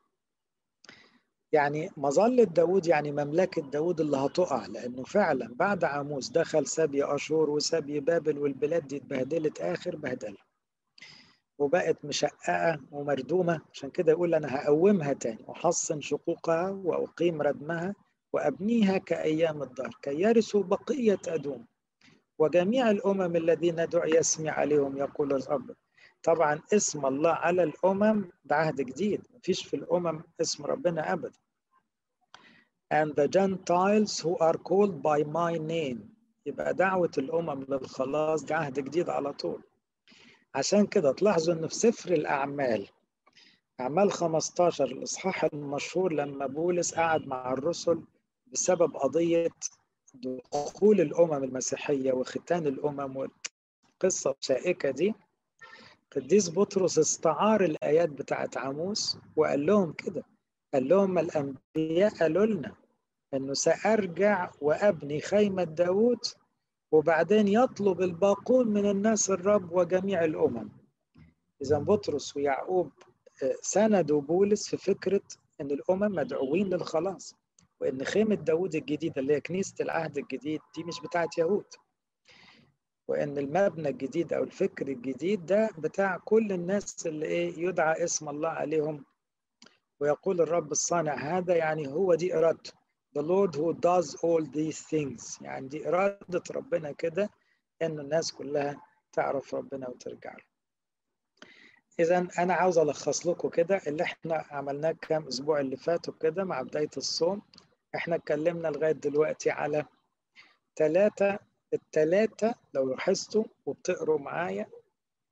يعني 1.52 1.90
مظلة 1.96 2.44
داود 2.44 2.86
يعني 2.86 3.12
مملكة 3.12 3.62
داود 3.62 4.00
اللي 4.00 4.16
هتقع 4.16 4.66
لأنه 4.66 5.02
فعلا 5.04 5.54
بعد 5.54 5.84
عاموس 5.84 6.28
دخل 6.30 6.66
سبي 6.66 7.04
أشور 7.04 7.50
وسبي 7.50 8.00
بابل 8.00 8.38
والبلاد 8.38 8.86
دي 8.88 8.96
اتبهدلت 8.96 9.60
آخر 9.60 9.96
بهدلة. 9.96 10.36
وبقت 11.58 12.04
مشققة 12.04 12.80
ومردومة 12.90 13.60
عشان 13.72 13.90
كده 13.90 14.12
يقول 14.12 14.34
أنا 14.34 14.56
هقومها 14.56 15.12
تاني 15.12 15.44
وحصن 15.48 16.00
شقوقها 16.00 16.70
وأقيم 16.70 17.42
ردمها 17.42 17.94
وأبنيها 18.32 18.98
كأيام 18.98 19.62
الدار 19.62 19.90
كي 20.02 20.20
يرثوا 20.20 20.62
بقية 20.62 21.18
أدوم. 21.28 21.66
وجميع 22.38 22.90
الأمم 22.90 23.36
الذين 23.36 23.86
دعي 23.86 24.20
اسمي 24.20 24.48
عليهم 24.48 24.96
يقول 24.98 25.32
الرب 25.32 25.70
طبعا 26.22 26.60
اسم 26.74 27.06
الله 27.06 27.30
على 27.30 27.62
الأمم 27.62 28.30
ده 28.44 28.56
عهد 28.56 28.80
جديد. 28.80 29.22
مفيش 29.34 29.64
في 29.66 29.74
الأمم 29.76 30.22
اسم 30.40 30.64
ربنا 30.66 31.12
أبدا. 31.12 31.32
And 32.94 33.14
the 33.16 33.28
Gentiles 33.28 34.20
who 34.20 34.36
are 34.38 34.56
called 34.58 35.02
by 35.02 35.22
my 35.24 35.58
name. 35.58 35.98
يبقى 36.46 36.74
دعوة 36.74 37.10
الأمم 37.18 37.62
للخلاص 37.68 38.44
ده 38.44 38.56
عهد 38.56 38.80
جديد 38.80 39.08
على 39.10 39.32
طول. 39.32 39.62
عشان 40.54 40.86
كده 40.86 41.12
تلاحظوا 41.12 41.54
إن 41.54 41.68
في 41.68 41.74
سفر 41.74 42.12
الأعمال 42.12 42.88
أعمال 43.80 44.12
15 44.12 44.84
الإصحاح 44.84 45.44
المشهور 45.44 46.12
لما 46.12 46.46
بولس 46.46 46.94
قعد 46.94 47.26
مع 47.26 47.52
الرسل 47.52 48.02
بسبب 48.46 48.96
قضية 48.96 49.50
دخول 50.14 51.00
الأمم 51.00 51.44
المسيحية 51.44 52.12
وختان 52.12 52.66
الأمم 52.66 53.16
والقصة 53.16 54.34
الشائكة 54.40 54.90
دي 54.90 55.14
قديس 56.18 56.50
بطرس 56.50 56.98
استعار 56.98 57.64
الآيات 57.64 58.08
بتاعت 58.08 58.56
عاموس 58.56 59.18
وقال 59.36 59.66
لهم 59.66 59.92
كده. 59.92 60.24
قال 60.74 60.88
لهم 60.88 61.18
الأنبياء 61.18 62.14
قالوا 62.20 62.46
لنا 62.46 62.74
إنه 63.34 63.54
سأرجع 63.54 64.50
وأبني 64.60 65.20
خيمة 65.20 65.64
داوود 65.64 66.18
وبعدين 66.92 67.48
يطلب 67.48 68.00
الباقون 68.02 68.68
من 68.68 68.90
الناس 68.90 69.30
الرب 69.30 69.72
وجميع 69.72 70.24
الأمم. 70.24 70.68
إذا 71.62 71.78
بطرس 71.78 72.36
ويعقوب 72.36 72.90
سندوا 73.62 74.20
بولس 74.20 74.68
في 74.68 74.76
فكرة 74.76 75.20
أن 75.60 75.70
الأمم 75.70 76.14
مدعوين 76.14 76.66
للخلاص 76.66 77.34
وأن 77.80 78.04
خيمة 78.04 78.34
داود 78.34 78.74
الجديدة 78.74 79.20
اللي 79.20 79.34
هي 79.34 79.40
كنيسة 79.40 79.74
العهد 79.80 80.18
الجديد 80.18 80.60
دي 80.76 80.84
مش 80.84 81.00
بتاعت 81.00 81.38
يهود. 81.38 81.64
وإن 83.08 83.38
المبنى 83.38 83.88
الجديد 83.88 84.32
أو 84.32 84.42
الفكر 84.42 84.88
الجديد 84.88 85.46
ده 85.46 85.70
بتاع 85.78 86.16
كل 86.24 86.52
الناس 86.52 87.06
اللي 87.06 87.26
إيه 87.26 87.58
يدعى 87.58 88.04
اسم 88.04 88.28
الله 88.28 88.48
عليهم. 88.48 89.04
ويقول 90.00 90.40
الرب 90.40 90.72
الصانع 90.72 91.14
هذا 91.14 91.56
يعني 91.56 91.88
هو 91.88 92.14
دي 92.14 92.36
إرادته. 92.36 92.72
The 93.18 93.22
Lord 93.22 93.54
who 93.56 93.72
does 93.72 94.14
all 94.14 94.44
these 94.44 94.80
things. 94.90 95.42
يعني 95.42 95.68
دي 95.68 95.88
إرادة 95.88 96.42
ربنا 96.50 96.92
كده 96.92 97.30
إن 97.82 98.00
الناس 98.00 98.32
كلها 98.32 98.82
تعرف 99.12 99.54
ربنا 99.54 99.88
وترجع 99.88 100.32
له. 100.32 100.44
إذا 102.00 102.28
أنا 102.38 102.54
عاوز 102.54 102.78
ألخص 102.78 103.26
لكم 103.26 103.48
كده 103.48 103.80
اللي 103.86 104.02
إحنا 104.02 104.44
عملناه 104.50 104.92
كام 104.92 105.26
أسبوع 105.26 105.60
اللي 105.60 105.76
فاتوا 105.76 106.14
كده 106.20 106.44
مع 106.44 106.62
بداية 106.62 106.90
الصوم. 106.96 107.42
إحنا 107.94 108.16
اتكلمنا 108.16 108.68
لغاية 108.68 108.92
دلوقتي 108.92 109.50
على 109.50 109.84
ثلاثة 110.76 111.38
الثلاثة 111.74 112.54
لو 112.74 112.90
لاحظتوا 112.90 113.44
وبتقروا 113.66 114.18
معايا 114.18 114.66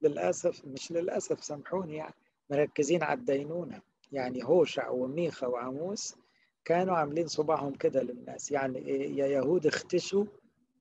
للأسف 0.02 0.64
مش 0.64 0.92
للأسف 0.92 1.44
سامحوني 1.44 1.96
يعني 1.96 2.14
مركزين 2.50 3.02
على 3.02 3.18
الدينونة. 3.18 3.80
يعني 4.12 4.44
هوشع 4.44 4.88
وميخا 4.88 5.46
وعموس 5.46 6.16
كانوا 6.64 6.96
عاملين 6.96 7.26
صباعهم 7.26 7.74
كده 7.74 8.02
للناس. 8.02 8.50
يعني 8.52 8.78
يا 9.18 9.26
يهود 9.26 9.66
اختشوا 9.66 10.24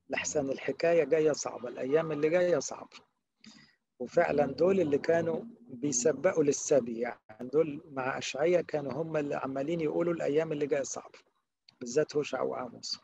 لحسن 0.10 0.50
الحكاية 0.50 1.04
جاية 1.04 1.32
صعبة. 1.32 1.70
الأيام 1.70 2.12
اللي 2.12 2.30
جاية 2.30 2.60
صعبة. 2.60 2.98
وفعلا 4.00 4.46
دول 4.46 4.80
اللي 4.80 4.98
كانوا 4.98 5.42
بيسبقوا 5.68 6.44
للسبي. 6.44 7.00
يعني 7.00 7.50
دول 7.54 7.82
مع 7.92 8.18
أشعية 8.18 8.62
كانوا 8.62 8.94
هم 8.94 9.18
اللي 9.18 9.36
عمالين 9.36 9.82
يقولوا 9.82 10.14
الأيام 10.14 10.52
اللي 10.52 10.68
جاية 10.68 10.84
صعبة. 10.84 11.20
بالذات 11.80 12.16
هوشع 12.16 12.42
وعاموس 12.42 13.00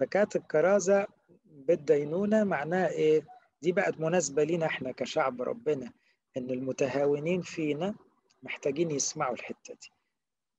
فكانت 0.00 0.36
الكرازة 0.36 1.06
بالدينونة 1.44 2.44
معناها 2.44 2.88
إيه؟ 2.88 3.26
دي 3.62 3.72
بقت 3.72 4.00
مناسبة 4.00 4.44
لينا 4.44 4.66
إحنا 4.66 4.92
كشعب 4.92 5.42
ربنا 5.42 5.92
إن 6.36 6.50
المتهاونين 6.50 7.40
فينا 7.42 7.94
محتاجين 8.42 8.90
يسمعوا 8.90 9.34
الحتة 9.34 9.74
دي. 9.74 9.92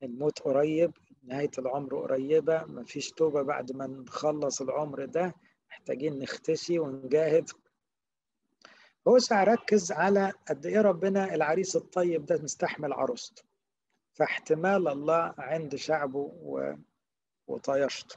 الموت 0.03 0.39
قريب 0.39 0.91
نهاية 1.23 1.51
العمر 1.59 1.95
قريبة 2.01 2.63
مفيش 2.63 3.11
توبة 3.11 3.41
بعد 3.41 3.71
ما 3.71 3.87
نخلص 3.87 4.61
العمر 4.61 5.05
ده 5.05 5.33
محتاجين 5.69 6.19
نختشي 6.19 6.79
ونجاهد. 6.79 7.49
هوشع 9.07 9.43
ركز 9.43 9.91
على 9.91 10.33
قد 10.49 10.65
إيه 10.65 10.81
ربنا 10.81 11.35
العريس 11.35 11.75
الطيب 11.75 12.25
ده 12.25 12.41
مستحمل 12.43 12.93
عروسته. 12.93 13.43
فاحتمال 14.13 14.87
الله 14.87 15.33
عند 15.37 15.75
شعبه 15.75 16.19
و... 16.41 16.73
وطيشته. 17.47 18.15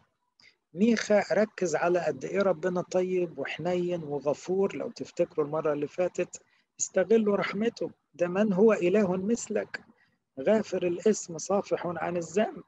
ميخا 0.75 1.23
ركز 1.33 1.77
على 1.77 1.99
قد 1.99 2.25
إيه 2.25 2.43
ربنا 2.43 2.81
طيب 2.83 3.39
وحنين 3.39 4.03
وغفور. 4.03 4.77
لو 4.77 4.91
تفتكروا 4.91 5.47
المرة 5.47 5.73
اللي 5.73 5.87
فاتت 5.89 6.43
استغلوا 6.81 7.37
رحمته 7.37 7.91
ده 8.15 8.29
من 8.29 8.53
هو 8.53 8.73
إله 8.73 9.17
مثلك. 9.17 9.85
غافر 10.41 10.87
الاسم 10.87 11.39
صافح 11.39 11.87
عن 11.87 12.17
الذنب. 12.17 12.63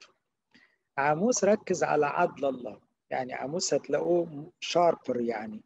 عاموس 0.99 1.45
ركز 1.45 1.85
على 1.85 2.07
عدل 2.07 2.45
الله. 2.45 2.81
يعني 3.11 3.35
عاموس 3.35 3.75
هتلاقوه 3.75 4.53
شاربر 4.61 5.21
يعني. 5.21 5.63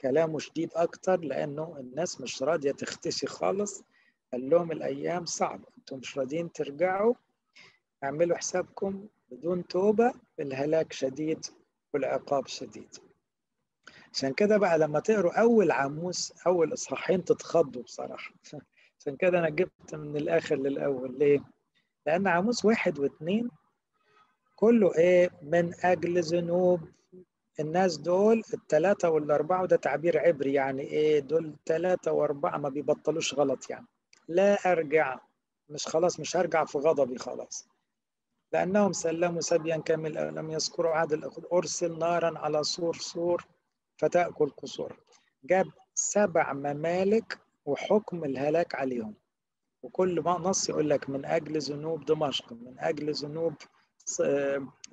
كلامه 0.00 0.38
شديد 0.38 0.70
أكتر 0.74 1.20
لأنه 1.20 1.76
الناس 1.80 2.20
مش 2.20 2.42
راضية 2.42 2.72
تختشي 2.72 3.26
خالص. 3.26 3.82
قال 4.32 4.50
لهم 4.50 4.72
الأيام 4.72 5.24
صعبة 5.24 5.64
أنتم 5.78 5.98
مش 5.98 6.18
راضيين 6.18 6.52
ترجعوا. 6.52 7.14
اعملوا 8.04 8.36
حسابكم 8.36 9.06
بدون 9.30 9.66
توبة 9.66 10.12
الهلاك 10.40 10.92
شديد 10.92 11.46
والعقاب 11.94 12.46
شديد. 12.46 12.96
عشان 14.12 14.32
كده 14.34 14.56
بقى 14.58 14.78
لما 14.78 15.00
تقروا 15.00 15.40
أول 15.40 15.70
عاموس 15.70 16.32
أول 16.46 16.72
إصحاحين 16.72 17.24
تتخضوا 17.24 17.82
بصراحة. 17.82 18.30
عشان 19.00 19.16
كده 19.16 19.38
أنا 19.38 19.48
جبت 19.48 19.94
من 19.94 20.16
الآخر 20.16 20.56
للأول. 20.56 21.18
ليه؟ 21.18 21.38
لأن 22.06 22.26
عاموس 22.26 22.64
واحد 22.64 22.98
واثنين 22.98 23.50
كله 24.56 24.94
إيه؟ 24.94 25.30
من 25.42 25.72
أجل 25.84 26.20
ذنوب. 26.22 26.80
الناس 27.60 27.96
دول 27.96 28.42
الثلاثة 28.54 29.10
والأربعة 29.10 29.62
وده 29.62 29.76
تعبير 29.76 30.18
عبري 30.18 30.52
يعني 30.52 30.82
إيه؟ 30.82 31.20
دول 31.20 31.56
ثلاثة 31.66 32.12
وأربعة 32.12 32.58
ما 32.58 32.68
بيبطلوش 32.68 33.34
غلط 33.34 33.70
يعني. 33.70 33.86
لا 34.28 34.72
أرجع 34.72 35.18
مش 35.68 35.86
خلاص 35.86 36.20
مش 36.20 36.36
هرجع 36.36 36.64
في 36.64 36.78
غضبي 36.78 37.18
خلاص. 37.18 37.68
لأنهم 38.52 38.92
سلموا 38.92 39.40
سبيا 39.40 39.76
كامل 39.76 40.34
لم 40.34 40.50
يذكروا 40.50 40.92
عدل 40.94 41.30
أرسل 41.52 41.98
نارا 41.98 42.38
على 42.38 42.64
سور 42.64 42.94
سور 42.96 43.44
فتأكل 43.96 44.50
قصور. 44.50 44.96
جاب 45.44 45.66
سبع 45.94 46.52
ممالك 46.52 47.38
وحكم 47.64 48.24
الهلاك 48.24 48.74
عليهم. 48.74 49.14
وكل 49.82 50.20
ما 50.20 50.38
نص 50.38 50.68
يقول 50.68 50.90
لك 50.90 51.10
من 51.10 51.24
أجل 51.24 51.58
ذنوب 51.58 52.04
دمشق 52.04 52.52
من 52.52 52.74
أجل 52.78 53.12
ذنوب 53.12 53.54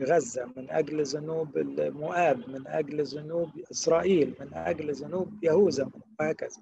غزة 0.01 0.45
من 0.57 0.69
أجل 0.69 1.03
ذنوب 1.03 1.57
مؤاب 1.77 2.49
من 2.49 2.67
أجل 2.67 3.03
ذنوب 3.03 3.59
إسرائيل 3.71 4.35
من 4.39 4.53
أجل 4.53 4.93
ذنوب 4.93 5.43
يهوذا 5.43 5.89
وهكذا. 6.19 6.61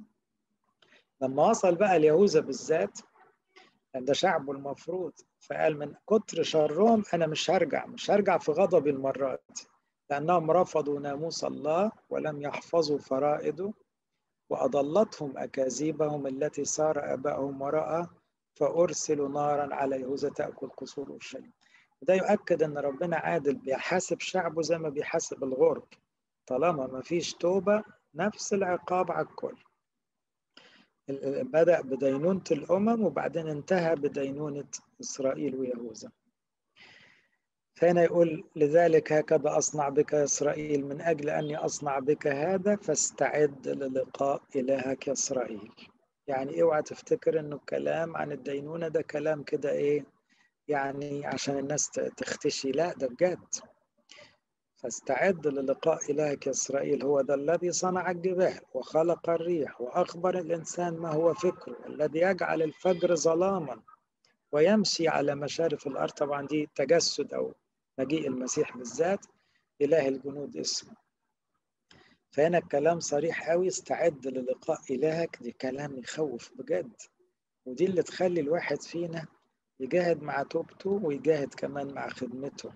لما 1.22 1.50
وصل 1.50 1.76
بقى 1.76 2.00
ليهوذا 2.00 2.40
بالذات 2.40 3.00
ده 3.96 4.14
شعبه 4.14 4.52
المفروض 4.54 5.14
فقال 5.50 5.80
من 5.80 5.94
كتر 6.08 6.44
شرهم 6.44 7.04
أنا 7.14 7.28
مش 7.28 7.52
هرجع 7.52 7.86
مش 7.86 8.12
هرجع 8.12 8.38
في 8.38 8.52
غضبي 8.52 8.90
المرات 8.90 9.60
لأنهم 10.10 10.52
رفضوا 10.52 11.00
ناموس 11.00 11.44
الله 11.44 11.92
ولم 12.10 12.42
يحفظوا 12.42 12.98
فرائده 13.00 13.74
وأضلتهم 14.50 15.38
أكاذيبهم 15.38 16.28
التي 16.28 16.66
سار 16.66 17.14
آبائهم 17.14 17.62
وراء 17.62 18.10
فأرسلوا 18.56 19.30
نارا 19.30 19.76
على 19.76 20.02
يهوذا 20.02 20.30
تأكل 20.30 20.70
قصور 20.70 21.10
أورشليم 21.10 21.52
وده 22.02 22.14
يؤكد 22.14 22.64
إن 22.64 22.78
ربنا 22.78 23.18
عادل 23.18 23.56
بيحاسب 23.56 24.20
شعبه 24.20 24.62
زي 24.62 24.78
ما 24.78 24.90
بيحاسب 24.90 25.44
الغرب 25.44 25.88
طالما 26.48 26.88
ما 26.88 27.02
فيش 27.02 27.34
توبة 27.34 27.84
نفس 28.16 28.54
العقاب 28.54 29.12
على 29.12 29.26
الكل. 29.26 29.56
بدأ 31.44 31.82
بدينونة 31.82 32.44
الأمم 32.52 33.04
وبعدين 33.06 33.48
انتهى 33.48 33.96
بدينونة 33.96 34.68
إسرائيل 35.02 35.56
ويهوذا. 35.56 36.12
فهنا 37.76 38.04
يقول 38.04 38.44
لذلك 38.56 39.14
هكذا 39.14 39.58
أصنع 39.58 39.90
بك 39.90 40.14
يا 40.14 40.24
إسرائيل 40.24 40.86
من 40.86 41.02
أجل 41.02 41.30
أني 41.30 41.56
أصنع 41.58 42.00
بك 42.00 42.28
هذا 42.28 42.76
فاستعد 42.76 43.68
للقاء 43.68 44.42
إلهك 44.56 45.08
يا 45.08 45.14
إسرائيل. 45.14 45.72
يعني 46.28 46.62
اوعى 46.62 46.82
تفتكر 46.82 47.40
إنه 47.40 47.56
الكلام 47.56 48.18
عن 48.18 48.32
الدينونة 48.32 48.88
ده 48.88 49.02
كلام 49.02 49.44
كده 49.44 49.72
إيه 49.72 50.06
يعني 50.68 51.26
عشان 51.26 51.58
الناس 51.58 51.90
تختشي. 51.90 52.72
لا 52.72 52.94
ده 52.94 53.08
بجد. 53.08 53.40
فاستعد 54.84 55.48
للقاء 55.48 56.12
إلهك 56.12 56.48
إسرائيل 56.48 57.04
هو 57.04 57.20
ذا 57.22 57.34
الذي 57.36 57.72
صنع 57.72 58.12
الجبال 58.12 58.60
وخلق 58.74 59.30
الريح 59.30 59.82
وأخبر 59.82 60.40
الإنسان 60.40 60.98
ما 60.98 61.10
هو 61.12 61.34
فكره 61.34 61.78
الذي 61.88 62.20
يجعل 62.20 62.62
الفجر 62.62 63.16
ظلاما 63.16 63.82
ويمشي 64.52 65.08
على 65.08 65.36
مشارف 65.36 65.88
الأرض. 65.88 66.12
طبعا 66.12 66.48
دي 66.48 66.70
تجسد 66.76 67.34
أو 67.34 67.54
مجيء 68.00 68.28
المسيح 68.28 68.78
بالذات 68.78 69.26
إله 69.82 70.08
الجنود 70.08 70.58
اسمه. 70.58 70.94
فهنا 72.32 72.58
الكلام 72.58 73.00
صريح 73.00 73.50
قوي 73.50 73.68
استعد 73.68 74.28
للقاء 74.28 74.82
إلهك 74.92 75.38
دي 75.42 75.52
كلام 75.52 75.98
يخوف 75.98 76.52
بجد 76.56 76.92
ودي 77.66 77.86
اللي 77.86 78.04
تخلي 78.04 78.42
الواحد 78.42 78.82
فينا 78.82 79.26
يجاهد 79.80 80.24
مع 80.24 80.44
توبته 80.44 80.90
ويجاهد 81.04 81.54
كمان 81.54 81.94
مع 81.94 82.10
خدمته. 82.10 82.72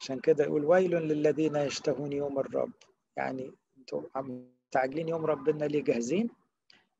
عشان 0.00 0.20
كده 0.20 0.44
يقول 0.44 0.64
ويل 0.64 0.90
للذين 0.90 1.56
يشتهون 1.56 2.12
يوم 2.12 2.38
الرب. 2.38 2.72
يعني 3.16 3.52
أنتوا 3.78 4.02
مستعجلين 4.16 5.08
يوم 5.08 5.26
ربنا 5.26 5.64
ليه 5.64 5.82
جاهزين؟ 5.84 6.30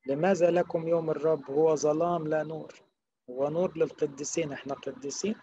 لماذا 0.07 0.51
لكم 0.51 0.89
يوم 0.89 1.11
الرب؟ 1.11 1.51
هو 1.51 1.75
ظلام 1.77 2.27
لا 2.29 2.43
نور 2.43 2.75
هو 3.31 3.49
نور 3.49 3.79
للقديسين 3.79 4.53
إحنا 4.53 4.75
قديسين. 4.75 5.35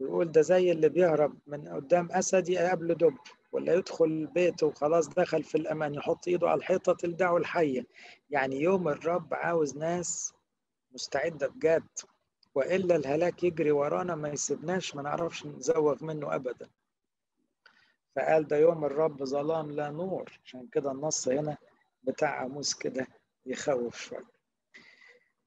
يقول 0.00 0.32
ده 0.32 0.40
زي 0.40 0.72
اللي 0.72 0.88
بيهرب 0.88 1.38
من 1.46 1.68
قدام 1.68 2.08
اسد 2.12 2.48
يقابله 2.48 2.94
دب 2.94 3.14
ولا 3.52 3.74
يدخل 3.74 4.26
بيته 4.26 4.66
وخلاص 4.66 5.08
دخل 5.08 5.42
في 5.42 5.54
الأمان 5.54 5.94
يحط 5.94 6.28
إيده 6.28 6.48
على 6.48 6.58
الحيطة 6.58 6.92
تلدعه 6.92 7.36
الحية. 7.36 7.86
يعني 8.30 8.60
يوم 8.60 8.88
الرب 8.88 9.34
عاوز 9.34 9.76
ناس 9.76 10.32
مستعدة 10.92 11.48
بجد. 11.48 11.88
وإلا 12.56 12.96
الهلاك 12.96 13.44
يجري 13.44 13.70
ورانا 13.70 14.14
ما 14.14 14.28
يسيبناش 14.28 14.94
ما 14.94 15.02
نعرفش 15.02 15.46
نزوغ 15.46 16.04
منه 16.04 16.34
ابدا. 16.34 16.68
فقال 18.16 18.46
ده 18.48 18.56
يوم 18.56 18.84
الرب 18.84 19.24
ظلام 19.24 19.70
لا 19.70 19.90
نور 19.90 20.40
عشان 20.44 20.66
كده 20.72 20.92
النص 20.92 21.28
هنا 21.28 21.56
بتاع 22.02 22.28
عاموس 22.30 22.74
كده 22.74 23.06
يخوف 23.46 23.96
شوية. 24.00 24.24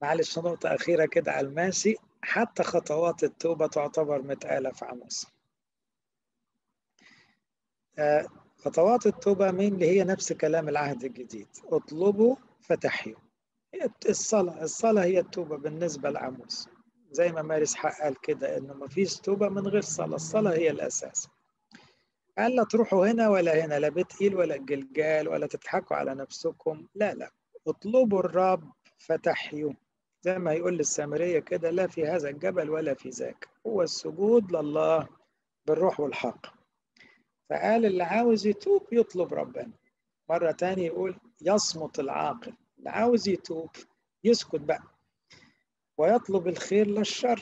معلش 0.01 0.39
نقطة 0.39 0.75
أخيرة 0.75 1.05
كده 1.05 1.31
على 1.31 1.47
الماشي 1.47 1.95
حتى 2.21 2.63
خطوات 2.63 3.23
التوبة 3.23 3.67
تعتبر 3.67 4.21
متقالة 4.21 4.71
في 4.71 4.85
عاموس 4.85 5.27
خطوات 8.57 9.05
التوبة 9.07 9.51
مين؟ 9.51 9.73
اللي 9.73 9.89
هي 9.89 10.03
نفس 10.03 10.33
كلام 10.33 10.69
العهد 10.69 11.03
الجديد. 11.03 11.47
اطلبوا 11.65 12.35
فتحيوا. 12.61 13.19
الصلاة 14.09 14.63
الصلاة 14.63 15.03
هي 15.03 15.19
التوبة 15.19 15.57
بالنسبة 15.57 16.09
لعموس. 16.09 16.69
زي 17.11 17.31
ما 17.31 17.41
مارس 17.41 17.75
حق 17.75 18.01
قال 18.01 18.21
كده 18.21 18.57
إنه 18.57 18.73
ما 18.73 18.87
فيش 18.87 19.17
توبة 19.19 19.49
من 19.49 19.67
غير 19.67 19.81
صلاة. 19.81 20.15
الصلاة 20.15 20.51
هي 20.53 20.69
الأساس. 20.69 21.27
قال 22.37 22.55
لا 22.55 22.63
تروحوا 22.63 23.07
هنا 23.11 23.29
ولا 23.29 23.65
هنا 23.65 23.79
لا 23.79 23.89
بيت 23.89 24.21
إيل 24.21 24.35
ولا 24.35 24.55
الجلجال 24.55 25.27
ولا 25.27 25.47
تضحكوا 25.47 25.95
على 25.97 26.15
نفسكم. 26.15 26.87
لا 26.95 27.13
لا. 27.13 27.31
اطلبوا 27.67 28.19
الرب 28.19 28.71
فتحيوا 28.97 29.73
زي 30.21 30.37
ما 30.39 30.53
يقول 30.53 30.77
للسامرية 30.77 31.39
كده 31.39 31.69
لا 31.69 31.87
في 31.87 32.05
هذا 32.07 32.29
الجبل 32.29 32.69
ولا 32.69 32.93
في 32.93 33.09
ذاك. 33.09 33.47
هو 33.67 33.81
السجود 33.81 34.51
لله 34.55 35.07
بالروح 35.65 35.99
والحق. 35.99 36.45
فقال 37.49 37.85
اللي 37.85 38.03
عاوز 38.03 38.47
يتوب 38.47 38.87
يطلب 38.91 39.33
ربنا. 39.33 39.71
مرة 40.29 40.51
تانية 40.51 40.85
يقول 40.85 41.15
يصمت 41.41 41.99
العاقل. 41.99 42.53
اللي 42.77 42.89
عاوز 42.89 43.29
يتوب 43.29 43.69
يسكت 44.23 44.55
بقى. 44.61 44.83
ويطلب 45.99 46.47
الخير 46.47 46.87
للشر. 46.87 47.41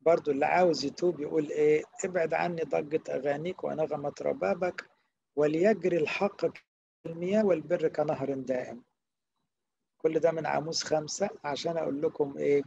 برضو 0.00 0.30
اللي 0.30 0.46
عاوز 0.46 0.84
يتوب 0.84 1.20
يقول 1.20 1.50
إيه 1.50 1.84
ابعد 2.04 2.34
عني 2.34 2.62
ضجة 2.62 3.02
أغانيك 3.08 3.64
ونغمة 3.64 4.12
ربابك 4.22 4.90
وليجري 5.36 5.96
الحق 5.96 6.46
كالمياه 7.04 7.44
والبر 7.46 7.88
كنهر 7.88 8.34
دائم. 8.34 8.82
كل 9.98 10.18
ده 10.18 10.30
من 10.32 10.46
عاموس 10.46 10.84
خمسة 10.84 11.30
عشان 11.44 11.76
أقول 11.76 12.02
لكم 12.02 12.38
إيه 12.38 12.62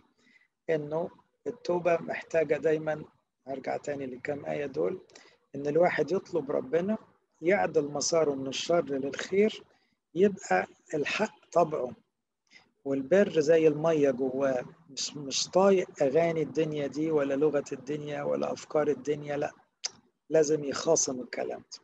إنه 0.70 1.10
التوبة 1.48 1.98
محتاجة 1.98 2.56
دايما 2.58 3.06
هرجع 3.48 3.78
تاني 3.78 4.06
لكام 4.06 4.46
آية 4.46 4.66
دول 4.66 5.02
إن 5.56 5.68
الواحد 5.68 6.12
يطلب 6.12 6.52
ربنا 6.52 6.98
يعدل 7.42 7.92
مساره 7.92 8.34
من 8.36 8.48
الشر 8.48 8.86
للخير 8.86 9.64
يبقى 10.16 10.68
الحق 10.94 11.50
طبعه. 11.52 11.96
والبر 12.88 13.40
زي 13.40 13.68
المية 13.68 14.12
جواه. 14.12 14.66
مش 14.90 15.18
مش 15.18 15.48
طايق 15.50 16.04
أغاني 16.04 16.42
الدنيا 16.42 16.88
دي 16.88 17.12
ولا 17.12 17.34
لغة 17.34 17.64
الدنيا 17.72 18.24
ولا 18.24 18.54
أفكار 18.54 18.88
الدنيا 18.88 19.38
لأ 19.38 19.52
لازم 20.30 20.64
يخاصم 20.64 21.22
الكلام 21.22 21.60
ده 21.60 21.80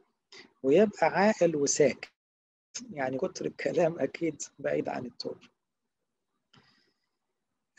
ويبقى 0.63 1.07
عاقل 1.07 1.55
وساكت. 1.55 2.09
يعني 2.91 3.17
كتر 3.17 3.45
الكلام 3.45 3.99
أكيد 3.99 4.41
بعيد 4.59 4.89
عن 4.89 5.05
التوبة 5.05 5.49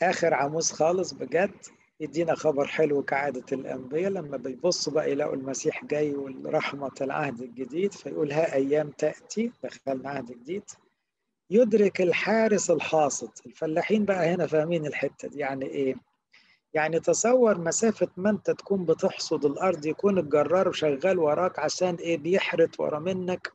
آخر 0.01 0.33
عموس 0.33 0.71
خالص 0.71 1.13
بجد 1.13 1.51
يدينا 1.99 2.35
خبر 2.35 2.67
حلو 2.67 3.03
كعادة 3.03 3.45
الأنبياء 3.51 4.11
لما 4.11 4.37
بيبصوا 4.37 4.93
بقى 4.93 5.11
يلاقوا 5.11 5.35
المسيح 5.35 5.85
جاي 5.85 6.15
والرحمة 6.15 6.91
العهد 7.01 7.41
الجديد 7.41 7.93
فيقول 7.93 8.31
ها 8.31 8.53
أيام 8.53 8.89
تأتي 8.91 9.51
دخلنا 9.63 10.09
عهد 10.09 10.25
جديد. 10.31 10.63
يدرك 11.49 12.01
الحارس 12.01 12.71
الحاصد. 12.71 13.29
الفلاحين 13.45 14.05
بقى 14.05 14.33
هنا 14.33 14.47
فاهمين 14.47 14.85
الحتة 14.85 15.27
دي. 15.27 15.39
يعني 15.39 15.65
إيه؟ 15.65 15.95
يعني 16.73 16.99
تصور 16.99 17.57
مسافة 17.57 18.07
ما 18.17 18.29
أنت 18.29 18.51
تكون 18.51 18.85
بتحصد 18.85 19.45
الأرض 19.45 19.85
يكون 19.85 20.17
الجرار 20.19 20.71
شغال 20.71 21.19
وراك 21.19 21.59
عشان 21.59 21.95
إيه؟ 21.95 22.17
بيحرت 22.17 22.79
ورا 22.79 22.99
منك. 22.99 23.51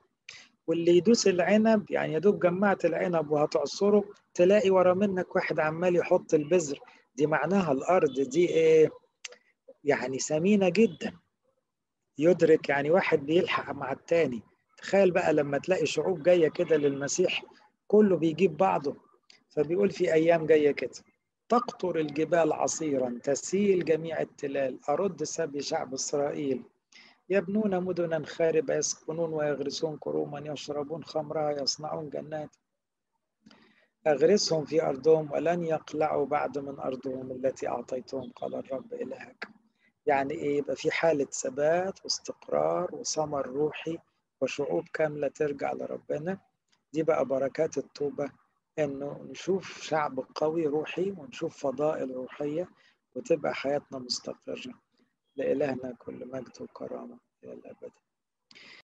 واللي 0.66 0.96
يدوس 0.96 1.26
العنب 1.26 1.90
يعني 1.90 2.12
يا 2.12 2.18
دوب 2.18 2.40
جمعت 2.40 2.84
العنب 2.84 3.30
وهتعصره 3.30 4.04
تلاقي 4.34 4.70
ورا 4.70 4.94
منك 4.94 5.36
واحد 5.36 5.60
عمال 5.60 5.96
يحط 5.96 6.34
البذر. 6.34 6.78
دي 7.14 7.26
معناها 7.26 7.72
الأرض 7.72 8.20
دي 8.20 8.48
إيه؟ 8.48 8.90
يعني 9.84 10.18
ثمينة 10.18 10.68
جدا. 10.68 11.12
يدرك 12.18 12.68
يعني 12.68 12.90
واحد 12.90 13.26
بيلحق 13.26 13.72
مع 13.72 13.92
التاني. 13.92 14.42
تخيل 14.76 15.10
بقى 15.10 15.32
لما 15.32 15.58
تلاقي 15.58 15.86
شعوب 15.86 16.22
جاية 16.22 16.48
كده 16.48 16.76
للمسيح 16.76 17.44
كله 17.90 18.16
بيجيب 18.16 18.56
بعضه. 18.56 18.96
فبيقول 19.48 19.90
في 19.90 20.12
أيام 20.12 20.46
جاية 20.46 20.70
كده 20.70 20.90
تقطر 21.48 21.98
الجبال 21.98 22.52
عصيرا 22.52 23.18
تسيل 23.22 23.84
جميع 23.84 24.20
التلال 24.20 24.78
أرد 24.88 25.24
سبي 25.24 25.62
شعب 25.62 25.94
إسرائيل. 25.94 26.62
يبنون 27.28 27.84
مدنا 27.84 28.26
خاربة 28.26 28.74
يسكنون 28.74 29.32
ويغرسون 29.32 29.96
كروما 29.96 30.38
يشربون 30.52 31.04
خمرها 31.04 31.62
يصنعون 31.62 32.10
جنات. 32.10 32.50
أغرسهم 34.06 34.64
في 34.64 34.82
أرضهم 34.82 35.32
ولن 35.32 35.62
يقلعوا 35.64 36.26
بعد 36.26 36.58
من 36.58 36.78
أرضهم 36.78 37.30
التي 37.30 37.68
أعطيتهم. 37.68 38.30
قال 38.36 38.54
الرب 38.54 38.94
إلهك. 38.94 39.48
يعني 40.06 40.34
إيه؟ 40.34 40.58
يبقى 40.58 40.76
في 40.76 40.90
حالة 40.90 41.24
ثبات 41.24 42.04
واستقرار 42.04 42.94
وثمر 42.94 43.46
روحي 43.46 43.98
وشعوب 44.40 44.84
كاملة 44.92 45.28
ترجع 45.28 45.72
لربنا. 45.72 46.38
دي 46.92 47.02
بقى 47.02 47.24
بركات 47.24 47.78
التوبة 47.78 48.30
إنه 48.78 49.26
نشوف 49.30 49.82
شعب 49.82 50.20
قوي 50.34 50.66
روحي 50.66 51.10
ونشوف 51.10 51.66
فضائل 51.66 52.10
روحية 52.10 52.68
وتبقى 53.14 53.54
حياتنا 53.54 53.98
مستقرة. 53.98 54.74
لإلهنا 55.36 55.94
كل 55.98 56.28
مجد 56.32 56.62
وكرامة 56.62 57.18
إلى 57.44 57.52
الأبد. 57.52 57.92